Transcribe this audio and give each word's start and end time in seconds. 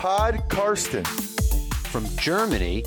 Pod 0.00 0.48
Karsten. 0.48 1.04
From 1.92 2.06
Germany, 2.16 2.84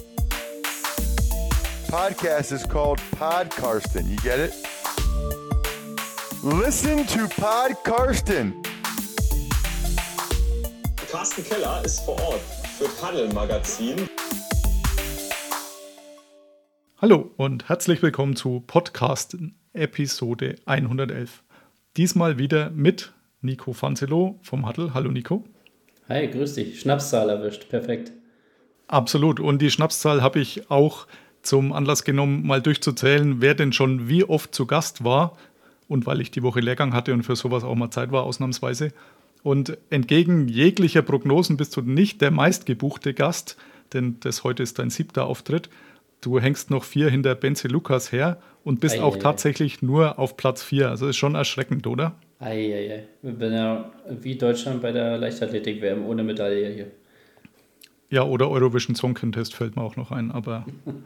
Podcast 1.85 2.51
is 2.51 2.65
called 2.65 2.99
Pod 3.11 3.51
Karsten. 3.51 4.09
You 4.09 4.17
get 4.23 4.39
it? 4.39 4.51
Listen 6.41 7.05
to 7.05 7.27
Pod 7.39 7.75
Karsten. 7.83 8.63
Carsten 11.11 11.43
Keller 11.43 11.85
ist 11.85 11.99
vor 12.03 12.19
Ort 12.19 12.41
für 12.79 12.89
Paddel 12.99 13.31
Magazin. 13.31 14.09
Hallo 16.99 17.29
und 17.37 17.69
herzlich 17.69 18.01
willkommen 18.01 18.35
zu 18.35 18.63
Podcast 18.65 19.37
Episode 19.73 20.55
111. 20.65 21.43
Diesmal 21.95 22.39
wieder 22.39 22.71
mit 22.71 23.13
Nico 23.41 23.73
Fanzelo 23.73 24.39
vom 24.41 24.67
Huddle. 24.67 24.95
Hallo 24.95 25.11
Nico. 25.11 25.43
Hi, 26.09 26.27
grüß 26.27 26.55
dich. 26.55 26.79
Schnapszahl 26.79 27.29
erwischt. 27.29 27.69
Perfekt. 27.69 28.11
Absolut. 28.87 29.39
Und 29.39 29.61
die 29.61 29.71
Schnapszahl 29.71 30.21
habe 30.21 30.39
ich 30.39 30.69
auch 30.69 31.07
zum 31.41 31.73
Anlass 31.73 32.03
genommen, 32.03 32.45
mal 32.45 32.61
durchzuzählen, 32.61 33.41
wer 33.41 33.53
denn 33.53 33.73
schon 33.73 34.09
wie 34.09 34.23
oft 34.23 34.53
zu 34.53 34.65
Gast 34.65 35.03
war. 35.03 35.37
Und 35.87 36.05
weil 36.05 36.21
ich 36.21 36.31
die 36.31 36.43
Woche 36.43 36.59
Lehrgang 36.59 36.93
hatte 36.93 37.13
und 37.13 37.23
für 37.23 37.35
sowas 37.35 37.63
auch 37.63 37.75
mal 37.75 37.91
Zeit 37.91 38.11
war, 38.11 38.23
ausnahmsweise. 38.23 38.91
Und 39.43 39.77
entgegen 39.89 40.47
jeglicher 40.47 41.01
Prognosen 41.01 41.57
bist 41.57 41.75
du 41.75 41.81
nicht 41.81 42.21
der 42.21 42.31
meistgebuchte 42.31 43.13
Gast, 43.13 43.57
denn 43.91 44.17
das 44.21 44.43
heute 44.43 44.63
ist 44.63 44.79
dein 44.79 44.89
siebter 44.89 45.25
Auftritt. 45.25 45.69
Du 46.21 46.39
hängst 46.39 46.71
noch 46.71 46.85
vier 46.85 47.09
hinter 47.09 47.35
Benze 47.35 47.67
Lukas 47.67 48.11
her 48.13 48.41
und 48.63 48.79
bist 48.79 48.97
Ei, 48.97 49.01
auch 49.01 49.15
ei, 49.15 49.19
ei. 49.19 49.21
tatsächlich 49.21 49.81
nur 49.81 50.19
auf 50.19 50.37
Platz 50.37 50.63
vier. 50.63 50.89
Also 50.89 51.07
ist 51.07 51.17
schon 51.17 51.35
erschreckend, 51.35 51.87
oder? 51.87 52.15
Eieiei. 52.39 53.05
Wir 53.21 53.37
sind 53.37 53.53
ja 53.53 53.91
wie 54.21 54.35
Deutschland 54.35 54.81
bei 54.81 54.91
der 54.91 55.17
Leichtathletik-WM 55.17 56.05
ohne 56.05 56.23
Medaille 56.23 56.69
hier. 56.73 56.87
Ja, 58.09 58.23
oder 58.23 58.49
Eurovision 58.49 58.95
Song 58.95 59.15
Contest 59.15 59.55
fällt 59.55 59.75
mir 59.75 59.81
auch 59.81 59.95
noch 59.95 60.11
ein, 60.11 60.31
aber 60.31 60.65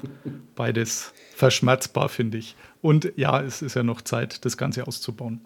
beides 0.55 1.13
verschmerzbar, 1.35 2.09
finde 2.09 2.37
ich. 2.37 2.55
Und 2.81 3.13
ja, 3.15 3.41
es 3.41 3.61
ist 3.61 3.75
ja 3.75 3.83
noch 3.83 4.01
Zeit, 4.01 4.43
das 4.43 4.57
Ganze 4.57 4.85
auszubauen. 4.87 5.41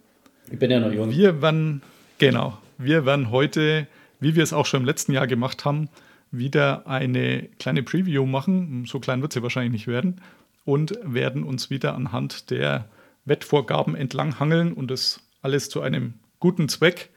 Ich 0.49 0.57
bin 0.57 0.71
ja 0.71 0.79
noch 0.79 0.91
jung. 0.91 1.11
Wir 1.11 1.41
werden, 1.41 1.83
genau, 2.17 2.57
wir 2.77 3.05
werden 3.05 3.29
heute, 3.29 3.87
wie 4.19 4.35
wir 4.35 4.43
es 4.43 4.53
auch 4.53 4.65
schon 4.65 4.81
im 4.81 4.85
letzten 4.85 5.11
Jahr 5.11 5.27
gemacht 5.27 5.63
haben, 5.63 5.89
wieder 6.31 6.87
eine 6.87 7.49
kleine 7.59 7.83
Preview 7.83 8.25
machen. 8.25 8.85
So 8.87 8.99
klein 8.99 9.21
wird 9.21 9.33
sie 9.33 9.43
wahrscheinlich 9.43 9.73
nicht 9.73 9.87
werden. 9.87 10.19
Und 10.63 10.97
werden 11.03 11.43
uns 11.43 11.69
wieder 11.69 11.95
anhand 11.95 12.51
der 12.51 12.87
Wettvorgaben 13.25 13.95
entlanghangeln 13.95 14.73
und 14.73 14.91
das 14.91 15.21
alles 15.41 15.69
zu 15.69 15.81
einem 15.81 16.15
guten 16.39 16.69
Zweck. 16.69 17.09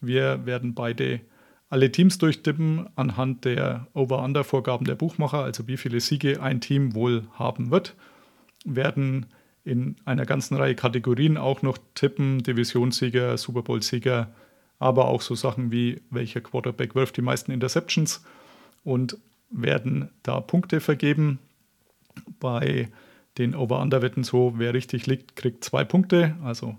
Wir 0.00 0.46
werden 0.46 0.74
beide 0.74 1.20
alle 1.68 1.92
Teams 1.92 2.18
durchtippen 2.18 2.88
anhand 2.96 3.44
der 3.44 3.86
Over-Under-Vorgaben 3.94 4.84
der 4.86 4.96
Buchmacher, 4.96 5.44
also 5.44 5.68
wie 5.68 5.76
viele 5.76 6.00
Siege 6.00 6.42
ein 6.42 6.60
Team 6.60 6.94
wohl 6.94 7.28
haben 7.34 7.70
wird. 7.70 7.94
Werden 8.64 9.26
in 9.64 9.96
einer 10.04 10.26
ganzen 10.26 10.56
Reihe 10.56 10.74
Kategorien 10.74 11.36
auch 11.36 11.62
noch 11.62 11.78
tippen, 11.94 12.42
Divisionssieger, 12.42 13.38
Super 13.38 13.62
Bowl-Sieger, 13.62 14.32
aber 14.80 15.06
auch 15.06 15.20
so 15.20 15.34
Sachen 15.34 15.70
wie 15.70 16.00
welcher 16.10 16.40
Quarterback 16.40 16.94
wirft 16.94 17.16
die 17.16 17.22
meisten 17.22 17.52
Interceptions 17.52 18.24
und 18.82 19.18
werden 19.50 20.08
da 20.22 20.40
Punkte 20.40 20.80
vergeben. 20.80 21.38
Bei 22.38 22.88
den 23.38 23.54
Over-Under-Wetten 23.54 24.24
so, 24.24 24.54
wer 24.56 24.74
richtig 24.74 25.06
liegt, 25.06 25.36
kriegt 25.36 25.64
zwei 25.64 25.84
Punkte, 25.84 26.36
also 26.42 26.76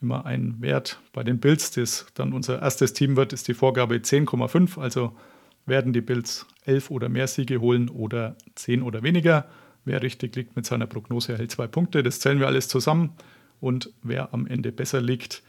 immer 0.00 0.26
ein 0.26 0.56
Wert. 0.60 1.00
Bei 1.12 1.22
den 1.22 1.38
Bills, 1.38 1.70
das 1.70 2.06
dann 2.14 2.32
unser 2.32 2.60
erstes 2.60 2.92
Team 2.92 3.16
wird, 3.16 3.32
ist 3.32 3.48
die 3.48 3.54
Vorgabe 3.54 3.94
10,5. 3.96 4.80
Also 4.80 5.16
werden 5.64 5.92
die 5.92 6.00
Bills 6.00 6.46
11 6.64 6.90
oder 6.90 7.08
mehr 7.08 7.28
Siege 7.28 7.60
holen 7.60 7.88
oder 7.88 8.36
10 8.56 8.82
oder 8.82 9.02
weniger. 9.02 9.46
Wer 9.84 10.02
richtig 10.02 10.36
liegt 10.36 10.56
mit 10.56 10.66
seiner 10.66 10.86
Prognose, 10.86 11.32
erhält 11.32 11.50
zwei 11.50 11.66
Punkte. 11.66 12.02
Das 12.02 12.20
zählen 12.20 12.38
wir 12.38 12.46
alles 12.46 12.68
zusammen. 12.68 13.14
Und 13.60 13.92
wer 14.02 14.34
am 14.34 14.46
Ende 14.46 14.72
besser 14.72 15.00
liegt, 15.00 15.42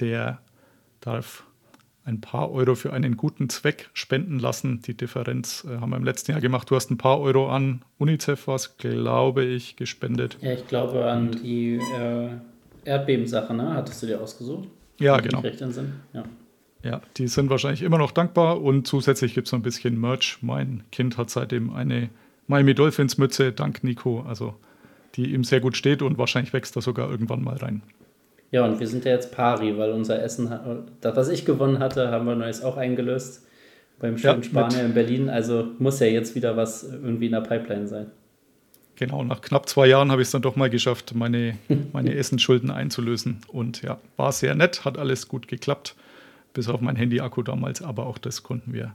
der 0.00 0.40
darf 1.00 1.44
ein 2.10 2.20
paar 2.20 2.50
Euro 2.50 2.74
für 2.74 2.92
einen 2.92 3.16
guten 3.16 3.48
Zweck 3.48 3.88
spenden 3.94 4.38
lassen. 4.38 4.82
Die 4.82 4.96
Differenz 4.96 5.66
äh, 5.68 5.78
haben 5.78 5.90
wir 5.90 5.96
im 5.96 6.04
letzten 6.04 6.32
Jahr 6.32 6.40
gemacht. 6.40 6.70
Du 6.70 6.76
hast 6.76 6.90
ein 6.90 6.98
paar 6.98 7.20
Euro 7.20 7.48
an 7.48 7.82
UNICEF 7.98 8.46
was, 8.46 8.76
glaube 8.76 9.44
ich, 9.44 9.76
gespendet. 9.76 10.36
Ja, 10.40 10.52
ich 10.52 10.66
glaube 10.66 11.04
an 11.10 11.30
die 11.30 11.76
äh, 11.76 12.28
Erdbebensache, 12.84 13.54
ne? 13.54 13.74
Hattest 13.74 14.02
du 14.02 14.06
dir 14.06 14.20
ausgesucht? 14.20 14.68
Ja, 14.98 15.16
ich 15.16 15.22
genau. 15.22 15.40
Recht 15.40 15.58
Sinn? 15.58 15.92
Ja. 16.12 16.24
Ja, 16.82 17.02
die 17.16 17.28
sind 17.28 17.50
wahrscheinlich 17.50 17.82
immer 17.82 17.98
noch 17.98 18.10
dankbar 18.10 18.62
und 18.62 18.86
zusätzlich 18.86 19.34
gibt 19.34 19.48
es 19.48 19.52
noch 19.52 19.58
ein 19.58 19.62
bisschen 19.62 20.00
Merch. 20.00 20.38
Mein 20.40 20.82
Kind 20.90 21.18
hat 21.18 21.28
seitdem 21.28 21.70
eine 21.74 22.08
Miami 22.46 22.74
Dolphins 22.74 23.18
Mütze, 23.18 23.52
dank 23.52 23.84
Nico, 23.84 24.22
also 24.22 24.54
die 25.14 25.34
ihm 25.34 25.44
sehr 25.44 25.60
gut 25.60 25.76
steht 25.76 26.00
und 26.00 26.16
wahrscheinlich 26.16 26.52
wächst 26.54 26.76
da 26.76 26.80
sogar 26.80 27.10
irgendwann 27.10 27.42
mal 27.44 27.56
rein. 27.56 27.82
Ja, 28.50 28.64
und 28.64 28.80
wir 28.80 28.86
sind 28.86 29.04
ja 29.04 29.12
jetzt 29.12 29.32
pari, 29.32 29.78
weil 29.78 29.92
unser 29.92 30.22
Essen, 30.22 30.50
das, 31.00 31.16
was 31.16 31.28
ich 31.28 31.44
gewonnen 31.44 31.78
hatte, 31.78 32.10
haben 32.10 32.26
wir 32.26 32.34
neues 32.34 32.62
auch 32.62 32.76
eingelöst 32.76 33.46
beim 34.00 34.18
schönen 34.18 34.42
Ja, 34.42 34.48
Spanier 34.48 34.84
in 34.84 34.94
Berlin. 34.94 35.28
Also 35.28 35.68
muss 35.78 36.00
ja 36.00 36.06
jetzt 36.06 36.34
wieder 36.34 36.56
was 36.56 36.82
irgendwie 36.82 37.26
in 37.26 37.32
der 37.32 37.42
Pipeline 37.42 37.86
sein. 37.86 38.10
Genau, 38.96 39.22
nach 39.22 39.40
knapp 39.40 39.68
zwei 39.68 39.86
Jahren 39.86 40.10
habe 40.10 40.20
ich 40.20 40.28
es 40.28 40.32
dann 40.32 40.42
doch 40.42 40.56
mal 40.56 40.68
geschafft, 40.68 41.14
meine, 41.14 41.56
meine 41.92 42.14
Essensschulden 42.14 42.70
einzulösen. 42.70 43.38
Und 43.48 43.82
ja, 43.82 43.98
war 44.16 44.32
sehr 44.32 44.54
nett, 44.54 44.84
hat 44.84 44.98
alles 44.98 45.28
gut 45.28 45.46
geklappt, 45.46 45.94
bis 46.52 46.68
auf 46.68 46.80
mein 46.80 46.96
Handy-Akku 46.96 47.42
damals, 47.42 47.82
aber 47.82 48.06
auch 48.06 48.18
das 48.18 48.42
konnten 48.42 48.72
wir 48.72 48.92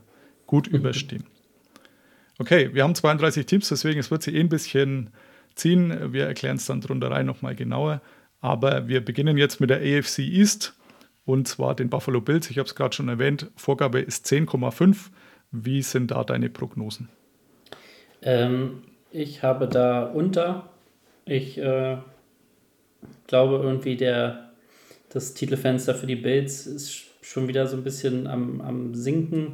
gut 0.48 0.68
überstehen. 0.68 1.24
Okay, 2.38 2.72
wir 2.74 2.84
haben 2.84 2.94
32 2.94 3.46
Teams, 3.46 3.70
deswegen 3.70 4.00
es 4.00 4.12
wird 4.12 4.22
sie 4.22 4.36
eh 4.36 4.42
ein 4.42 4.50
bisschen 4.50 5.12
ziehen. 5.56 6.12
Wir 6.12 6.26
erklären 6.26 6.58
es 6.58 6.66
dann 6.66 6.82
drunter 6.82 7.10
rein 7.10 7.26
nochmal 7.26 7.56
genauer. 7.56 8.02
Aber 8.46 8.88
wir 8.88 9.04
beginnen 9.04 9.38
jetzt 9.40 9.60
mit 9.60 9.72
der 9.72 9.80
AFC 9.80 10.20
East 10.20 10.76
und 11.26 11.48
zwar 11.48 11.76
den 11.76 11.90
Buffalo 11.90 12.22
Bills. 12.22 12.52
Ich 12.52 12.60
habe 12.60 12.68
es 12.68 12.76
gerade 12.76 12.96
schon 12.96 13.10
erwähnt, 13.10 13.48
Vorgabe 13.56 14.00
ist 14.00 14.28
10,5. 14.28 15.10
Wie 15.52 15.82
sind 15.82 16.12
da 16.12 16.24
deine 16.24 16.52
Prognosen? 16.52 17.10
Ähm, 18.22 18.84
ich 19.10 19.42
habe 19.42 19.68
da 19.68 20.04
unter. 20.06 20.70
Ich 21.26 21.58
äh, 21.58 21.98
glaube 23.26 23.56
irgendwie, 23.64 23.96
der, 23.96 24.52
das 25.10 25.34
Titelfenster 25.34 25.96
für 25.96 26.06
die 26.06 26.16
Bills 26.16 26.68
ist 26.68 27.06
schon 27.24 27.48
wieder 27.48 27.66
so 27.66 27.76
ein 27.76 27.84
bisschen 27.84 28.28
am, 28.28 28.62
am 28.62 28.94
Sinken 28.94 29.54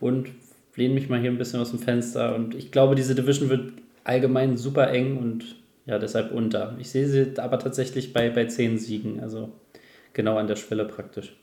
und 0.00 0.26
lehne 0.74 0.94
mich 0.94 1.08
mal 1.08 1.20
hier 1.20 1.30
ein 1.30 1.38
bisschen 1.38 1.60
aus 1.60 1.70
dem 1.70 1.78
Fenster. 1.78 2.34
Und 2.34 2.56
ich 2.56 2.72
glaube, 2.72 2.96
diese 2.96 3.14
Division 3.14 3.48
wird 3.48 3.74
allgemein 4.02 4.56
super 4.56 4.90
eng 4.90 5.18
und 5.18 5.54
ja, 5.86 5.98
deshalb 5.98 6.32
unter. 6.32 6.76
Ich 6.78 6.90
sehe 6.90 7.06
sie 7.06 7.38
aber 7.38 7.58
tatsächlich 7.58 8.12
bei, 8.12 8.30
bei 8.30 8.46
10 8.46 8.78
Siegen, 8.78 9.20
also 9.20 9.52
genau 10.12 10.38
an 10.38 10.46
der 10.46 10.56
Schwelle 10.56 10.84
praktisch. 10.84 11.36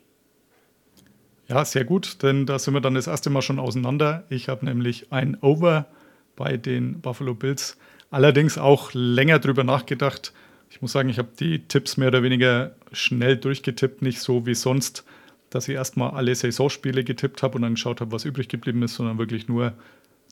Ja, 1.48 1.66
sehr 1.66 1.84
gut, 1.84 2.24
denn 2.24 2.46
da 2.46 2.58
sind 2.58 2.74
wir 2.74 2.82
dann 2.82 2.96
das 2.96 3.08
erste 3.08 3.30
Mal 3.30 3.42
schon 3.42 3.60
auseinander. 3.60 4.24
Ich 4.30 4.48
habe 4.48 4.66
nämlich 4.66 5.12
ein 5.12 5.38
Over 5.42 5.88
bei 6.36 6.58
den 6.58 7.02
Buffalo 7.02 7.34
Bills. 7.34 7.78
Allerdings 8.10 8.58
auch 8.58 8.92
länger 8.94 9.40
drüber 9.40 9.64
nachgedacht. 9.64 10.34
Ich 10.70 10.82
muss 10.82 10.94
sagen, 10.94 11.10
ich 11.10 11.18
habe 11.18 11.30
die 11.40 11.68
Tipps 11.68 11.98
mehr 11.98 12.08
oder 12.08 12.24
weniger 12.24 12.72
schnell 12.94 13.36
durchgetippt, 13.36 14.02
nicht 14.02 14.22
so 14.22 14.46
wie 14.46 14.56
sonst, 14.56 15.04
dass 15.50 15.68
ich 15.68 15.76
erstmal 15.76 16.12
alle 16.12 16.34
Saisonspiele 16.34 17.04
getippt 17.04 17.44
habe 17.44 17.56
und 17.56 17.64
dann 17.64 17.74
geschaut 17.76 18.00
habe, 18.00 18.14
was 18.14 18.24
übrig 18.24 18.48
geblieben 18.48 18.82
ist, 18.84 18.96
sondern 18.96 19.18
wirklich 19.18 19.50
nur 19.50 19.74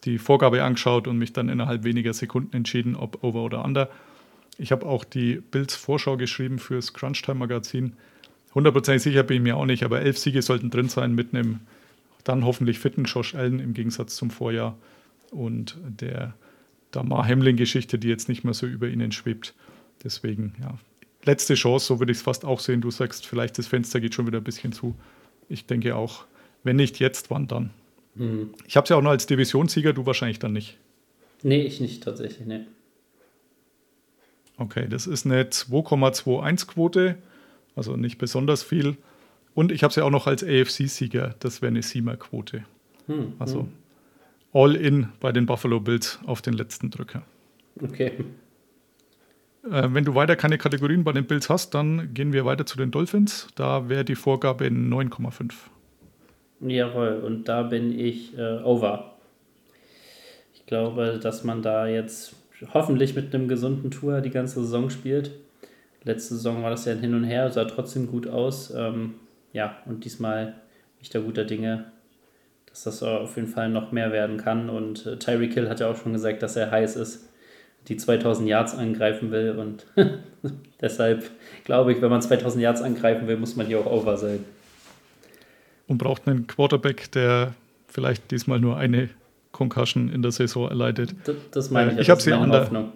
die 0.01 0.17
Vorgabe 0.17 0.63
angeschaut 0.63 1.07
und 1.07 1.17
mich 1.17 1.33
dann 1.33 1.49
innerhalb 1.49 1.83
weniger 1.83 2.13
Sekunden 2.13 2.55
entschieden, 2.55 2.95
ob 2.95 3.23
Over 3.23 3.43
oder 3.43 3.63
Under. 3.65 3.89
Ich 4.57 4.71
habe 4.71 4.85
auch 4.85 5.03
die 5.03 5.35
Bills 5.35 5.75
Vorschau 5.75 6.17
geschrieben 6.17 6.59
fürs 6.59 6.93
Crunchtime 6.93 7.39
Magazin. 7.39 7.93
Hundertprozentig 8.53 9.03
sicher 9.03 9.23
bin 9.23 9.37
ich 9.37 9.43
mir 9.43 9.57
auch 9.57 9.65
nicht, 9.65 9.83
aber 9.83 10.01
elf 10.01 10.17
Siege 10.17 10.41
sollten 10.41 10.69
drin 10.69 10.89
sein 10.89 11.13
mit 11.13 11.33
einem 11.33 11.61
dann 12.23 12.45
hoffentlich 12.45 12.79
fitten 12.79 13.05
Josh 13.05 13.35
Allen 13.35 13.59
im 13.59 13.73
Gegensatz 13.73 14.15
zum 14.15 14.29
Vorjahr 14.29 14.77
und 15.31 15.77
der 15.83 16.33
Damar 16.91 17.27
Hamlin-Geschichte, 17.27 17.99
die 17.99 18.07
jetzt 18.07 18.29
nicht 18.29 18.43
mehr 18.43 18.53
so 18.53 18.65
über 18.65 18.87
ihnen 18.87 19.11
schwebt. 19.11 19.53
Deswegen, 20.03 20.55
ja, 20.61 20.77
letzte 21.23 21.53
Chance, 21.55 21.85
so 21.85 21.99
würde 21.99 22.11
ich 22.11 22.17
es 22.17 22.23
fast 22.23 22.45
auch 22.45 22.59
sehen. 22.59 22.81
Du 22.81 22.91
sagst, 22.91 23.25
vielleicht 23.25 23.57
das 23.57 23.67
Fenster 23.67 23.99
geht 23.99 24.15
schon 24.15 24.27
wieder 24.27 24.39
ein 24.39 24.43
bisschen 24.43 24.73
zu. 24.73 24.95
Ich 25.47 25.65
denke 25.65 25.95
auch, 25.95 26.25
wenn 26.63 26.75
nicht 26.75 26.99
jetzt, 26.99 27.29
wann 27.29 27.47
dann? 27.47 27.71
Ich 28.67 28.75
habe 28.75 28.83
es 28.83 28.89
ja 28.89 28.97
auch 28.97 29.01
noch 29.01 29.11
als 29.11 29.27
Divisionssieger, 29.27 29.93
du 29.93 30.05
wahrscheinlich 30.05 30.39
dann 30.39 30.51
nicht. 30.53 30.77
Nee, 31.41 31.61
ich 31.61 31.79
nicht 31.79 32.03
tatsächlich, 32.03 32.45
nee. 32.45 32.65
Okay, 34.57 34.87
das 34.89 35.07
ist 35.07 35.25
eine 35.25 35.43
2,21-Quote, 35.43 37.17
also 37.75 37.95
nicht 37.95 38.17
besonders 38.17 38.61
viel. 38.61 38.97
Und 39.53 39.71
ich 39.71 39.83
habe 39.83 39.89
es 39.89 39.95
ja 39.95 40.03
auch 40.03 40.09
noch 40.09 40.27
als 40.27 40.43
AFC-Sieger, 40.43 41.35
das 41.39 41.61
wäre 41.61 41.69
eine 41.69 41.81
Siemer-Quote. 41.81 42.65
Hm, 43.07 43.33
Also 43.39 43.69
all 44.53 44.75
in 44.75 45.07
bei 45.21 45.31
den 45.31 45.45
Buffalo 45.45 45.79
Bills 45.79 46.19
auf 46.25 46.41
den 46.41 46.53
letzten 46.53 46.89
Drücker. 46.89 47.23
Okay. 47.81 48.11
Äh, 49.63 49.87
wenn 49.91 50.03
du 50.05 50.15
weiter 50.15 50.35
keine 50.35 50.57
Kategorien 50.57 51.03
bei 51.03 51.13
den 51.13 51.25
Bills 51.25 51.49
hast, 51.49 51.73
dann 51.73 52.13
gehen 52.13 52.33
wir 52.33 52.45
weiter 52.45 52.65
zu 52.65 52.77
den 52.77 52.91
Dolphins. 52.91 53.47
Da 53.55 53.87
wäre 53.87 54.03
die 54.03 54.15
Vorgabe 54.15 54.65
9,5. 54.65 55.53
Jawohl, 56.61 57.21
und 57.25 57.47
da 57.47 57.63
bin 57.63 57.97
ich 57.97 58.37
äh, 58.37 58.61
over. 58.63 59.13
Ich 60.53 60.65
glaube, 60.65 61.19
dass 61.21 61.43
man 61.43 61.61
da 61.61 61.87
jetzt 61.87 62.35
hoffentlich 62.73 63.15
mit 63.15 63.33
einem 63.33 63.47
gesunden 63.47 63.91
Tour 63.91 64.21
die 64.21 64.29
ganze 64.29 64.61
Saison 64.61 64.89
spielt. 64.89 65.31
Letzte 66.03 66.35
Saison 66.35 66.61
war 66.63 66.69
das 66.69 66.85
ja 66.85 66.91
ein 66.93 66.99
Hin 66.99 67.13
und 67.13 67.23
Her, 67.23 67.49
sah 67.51 67.65
trotzdem 67.65 68.07
gut 68.07 68.27
aus. 68.27 68.73
Ähm, 68.75 69.15
ja, 69.53 69.77
und 69.85 70.05
diesmal 70.05 70.45
bin 70.45 71.01
ich 71.01 71.09
da 71.09 71.19
guter 71.19 71.45
Dinge, 71.45 71.85
dass 72.67 72.83
das 72.83 73.03
auf 73.03 73.35
jeden 73.37 73.47
Fall 73.47 73.69
noch 73.69 73.91
mehr 73.91 74.11
werden 74.11 74.37
kann. 74.37 74.69
Und 74.69 75.05
äh, 75.05 75.17
Tyreek 75.17 75.53
Hill 75.53 75.69
hat 75.69 75.79
ja 75.79 75.89
auch 75.89 75.95
schon 75.95 76.13
gesagt, 76.13 76.43
dass 76.43 76.55
er 76.55 76.71
heiß 76.71 76.97
ist, 76.97 77.29
die 77.87 77.97
2000 77.97 78.47
Yards 78.47 78.75
angreifen 78.75 79.31
will. 79.31 79.51
Und 79.57 79.85
deshalb 80.81 81.29
glaube 81.63 81.93
ich, 81.93 82.01
wenn 82.01 82.09
man 82.09 82.21
2000 82.21 82.61
Yards 82.61 82.81
angreifen 82.81 83.27
will, 83.27 83.37
muss 83.37 83.55
man 83.55 83.65
hier 83.65 83.79
auch 83.79 83.85
over 83.91 84.17
sein. 84.17 84.43
Und 85.89 85.97
braucht 85.97 86.25
einen 86.27 86.47
Quarterback, 86.47 87.11
der 87.11 87.53
vielleicht 87.87 88.31
diesmal 88.31 88.61
nur 88.61 88.77
eine 88.77 89.09
Concussion 89.51 90.09
in 90.09 90.21
der 90.21 90.31
Saison 90.31 90.69
erleidet. 90.69 91.13
Das, 91.25 91.35
das 91.51 91.71
meine 91.71 91.91
ich. 91.91 91.97
Äh, 91.97 92.01
ich 92.03 92.09
habe 92.09 92.21
sie 92.21 92.31
an 92.31 92.49
der, 92.51 92.91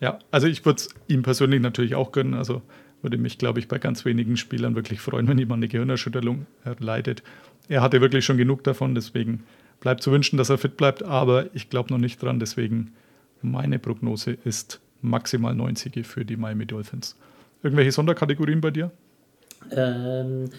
Ja, 0.00 0.18
also 0.32 0.48
ich 0.48 0.64
würde 0.64 0.78
es 0.78 0.88
ihm 1.06 1.22
persönlich 1.22 1.60
natürlich 1.60 1.94
auch 1.94 2.10
gönnen. 2.10 2.34
Also 2.34 2.62
würde 3.02 3.18
mich, 3.18 3.38
glaube 3.38 3.60
ich, 3.60 3.68
bei 3.68 3.78
ganz 3.78 4.04
wenigen 4.04 4.36
Spielern 4.36 4.74
wirklich 4.74 5.00
freuen, 5.00 5.28
wenn 5.28 5.38
jemand 5.38 5.60
eine 5.60 5.68
Gehirnerschütterung 5.68 6.46
erleidet. 6.64 7.22
Er 7.68 7.82
hatte 7.82 8.00
wirklich 8.00 8.24
schon 8.24 8.38
genug 8.38 8.64
davon, 8.64 8.94
deswegen 8.94 9.44
bleibt 9.80 10.02
zu 10.02 10.10
wünschen, 10.10 10.36
dass 10.36 10.50
er 10.50 10.58
fit 10.58 10.76
bleibt, 10.76 11.02
aber 11.02 11.54
ich 11.54 11.70
glaube 11.70 11.92
noch 11.92 11.98
nicht 11.98 12.20
dran. 12.20 12.40
Deswegen 12.40 12.92
meine 13.42 13.78
Prognose 13.78 14.36
ist 14.44 14.80
maximal 15.00 15.54
90 15.54 16.06
für 16.06 16.24
die 16.24 16.36
Miami 16.36 16.66
Dolphins. 16.66 17.16
Irgendwelche 17.62 17.92
Sonderkategorien 17.92 18.60
bei 18.60 18.70
dir? 18.70 18.90
Ähm, 19.70 20.50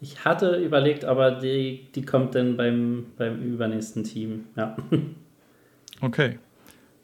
ich 0.00 0.24
hatte 0.24 0.56
überlegt, 0.56 1.04
aber 1.04 1.32
die, 1.32 1.88
die 1.94 2.02
kommt 2.04 2.34
dann 2.34 2.56
beim, 2.56 3.06
beim 3.16 3.42
übernächsten 3.42 4.04
Team. 4.04 4.46
Ja. 4.56 4.76
Okay. 6.02 6.38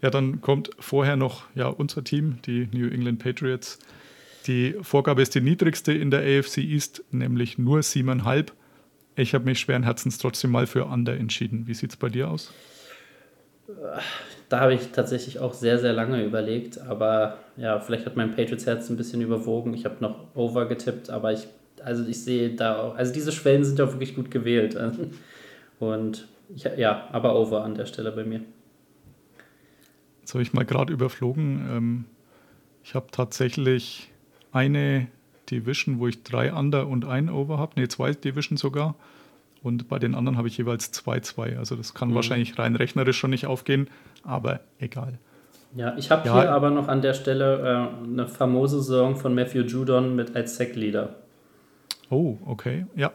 Ja, 0.02 0.10
dann 0.10 0.42
kommt 0.42 0.68
vorher 0.78 1.16
noch 1.16 1.44
ja, 1.54 1.68
unser 1.68 2.04
Team, 2.04 2.40
die 2.44 2.68
New 2.72 2.88
England 2.88 3.20
Patriots. 3.20 3.78
Die 4.46 4.74
Vorgabe 4.82 5.22
ist 5.22 5.34
die 5.34 5.40
niedrigste 5.40 5.92
in 5.94 6.10
der 6.10 6.20
AFC 6.20 6.58
East, 6.58 7.02
nämlich 7.10 7.56
nur 7.56 7.80
7,5. 7.80 8.48
Ich 9.14 9.34
habe 9.34 9.44
mich 9.44 9.60
schweren 9.60 9.84
Herzens 9.84 10.18
trotzdem 10.18 10.50
mal 10.50 10.66
für 10.66 10.84
Under 10.84 11.16
entschieden. 11.16 11.66
Wie 11.66 11.72
sieht 11.74 11.90
es 11.90 11.96
bei 11.96 12.10
dir 12.10 12.28
aus? 12.28 12.52
Da 14.48 14.60
habe 14.60 14.74
ich 14.74 14.88
tatsächlich 14.88 15.38
auch 15.38 15.54
sehr, 15.54 15.78
sehr 15.78 15.92
lange 15.92 16.22
überlegt, 16.24 16.78
aber 16.78 17.38
ja, 17.56 17.80
vielleicht 17.80 18.04
hat 18.04 18.16
mein 18.16 18.34
Patriots-Herz 18.34 18.90
ein 18.90 18.96
bisschen 18.96 19.22
überwogen. 19.22 19.72
Ich 19.72 19.84
habe 19.84 19.96
noch 20.00 20.34
Over 20.34 20.66
getippt, 20.66 21.08
aber 21.10 21.32
ich, 21.32 21.46
also 21.84 22.06
ich 22.06 22.22
sehe 22.22 22.50
da 22.50 22.78
auch, 22.78 22.96
also 22.96 23.12
diese 23.12 23.32
Schwellen 23.32 23.64
sind 23.64 23.78
ja 23.78 23.84
auch 23.84 23.92
wirklich 23.92 24.14
gut 24.14 24.30
gewählt. 24.30 24.76
Und 25.78 26.28
ich, 26.54 26.64
ja, 26.76 27.08
aber 27.12 27.38
Over 27.38 27.64
an 27.64 27.74
der 27.74 27.86
Stelle 27.86 28.12
bei 28.12 28.24
mir. 28.24 28.42
Jetzt 30.20 30.34
habe 30.34 30.42
ich 30.42 30.52
mal 30.52 30.64
gerade 30.64 30.92
überflogen. 30.92 31.68
Ähm, 31.70 32.04
ich 32.84 32.94
habe 32.94 33.06
tatsächlich 33.10 34.10
eine 34.52 35.08
Division, 35.50 35.98
wo 35.98 36.08
ich 36.08 36.22
drei 36.22 36.52
Under 36.52 36.86
und 36.86 37.04
ein 37.04 37.28
Over 37.28 37.58
habe. 37.58 37.80
Ne, 37.80 37.88
zwei 37.88 38.12
Division 38.12 38.56
sogar. 38.56 38.94
Und 39.62 39.88
bei 39.88 39.98
den 39.98 40.14
anderen 40.14 40.38
habe 40.38 40.48
ich 40.48 40.58
jeweils 40.58 40.92
2-2. 40.92 41.56
Also 41.56 41.76
das 41.76 41.94
kann 41.94 42.10
mhm. 42.10 42.14
wahrscheinlich 42.16 42.58
rein 42.58 42.74
rechnerisch 42.76 43.16
schon 43.18 43.30
nicht 43.30 43.46
aufgehen, 43.46 43.88
aber 44.24 44.60
egal. 44.78 45.18
Ja, 45.74 45.96
ich 45.96 46.10
habe 46.10 46.26
ja. 46.26 46.40
hier 46.40 46.52
aber 46.52 46.70
noch 46.70 46.88
an 46.88 47.00
der 47.00 47.14
Stelle 47.14 47.90
äh, 48.02 48.04
eine 48.04 48.28
famose 48.28 48.82
Saison 48.82 49.16
von 49.16 49.34
Matthew 49.34 49.62
Judon 49.62 50.14
mit 50.14 50.36
als 50.36 50.56
Sack-Leader. 50.56 51.14
Oh, 52.12 52.36
okay, 52.44 52.84
ja. 52.94 53.10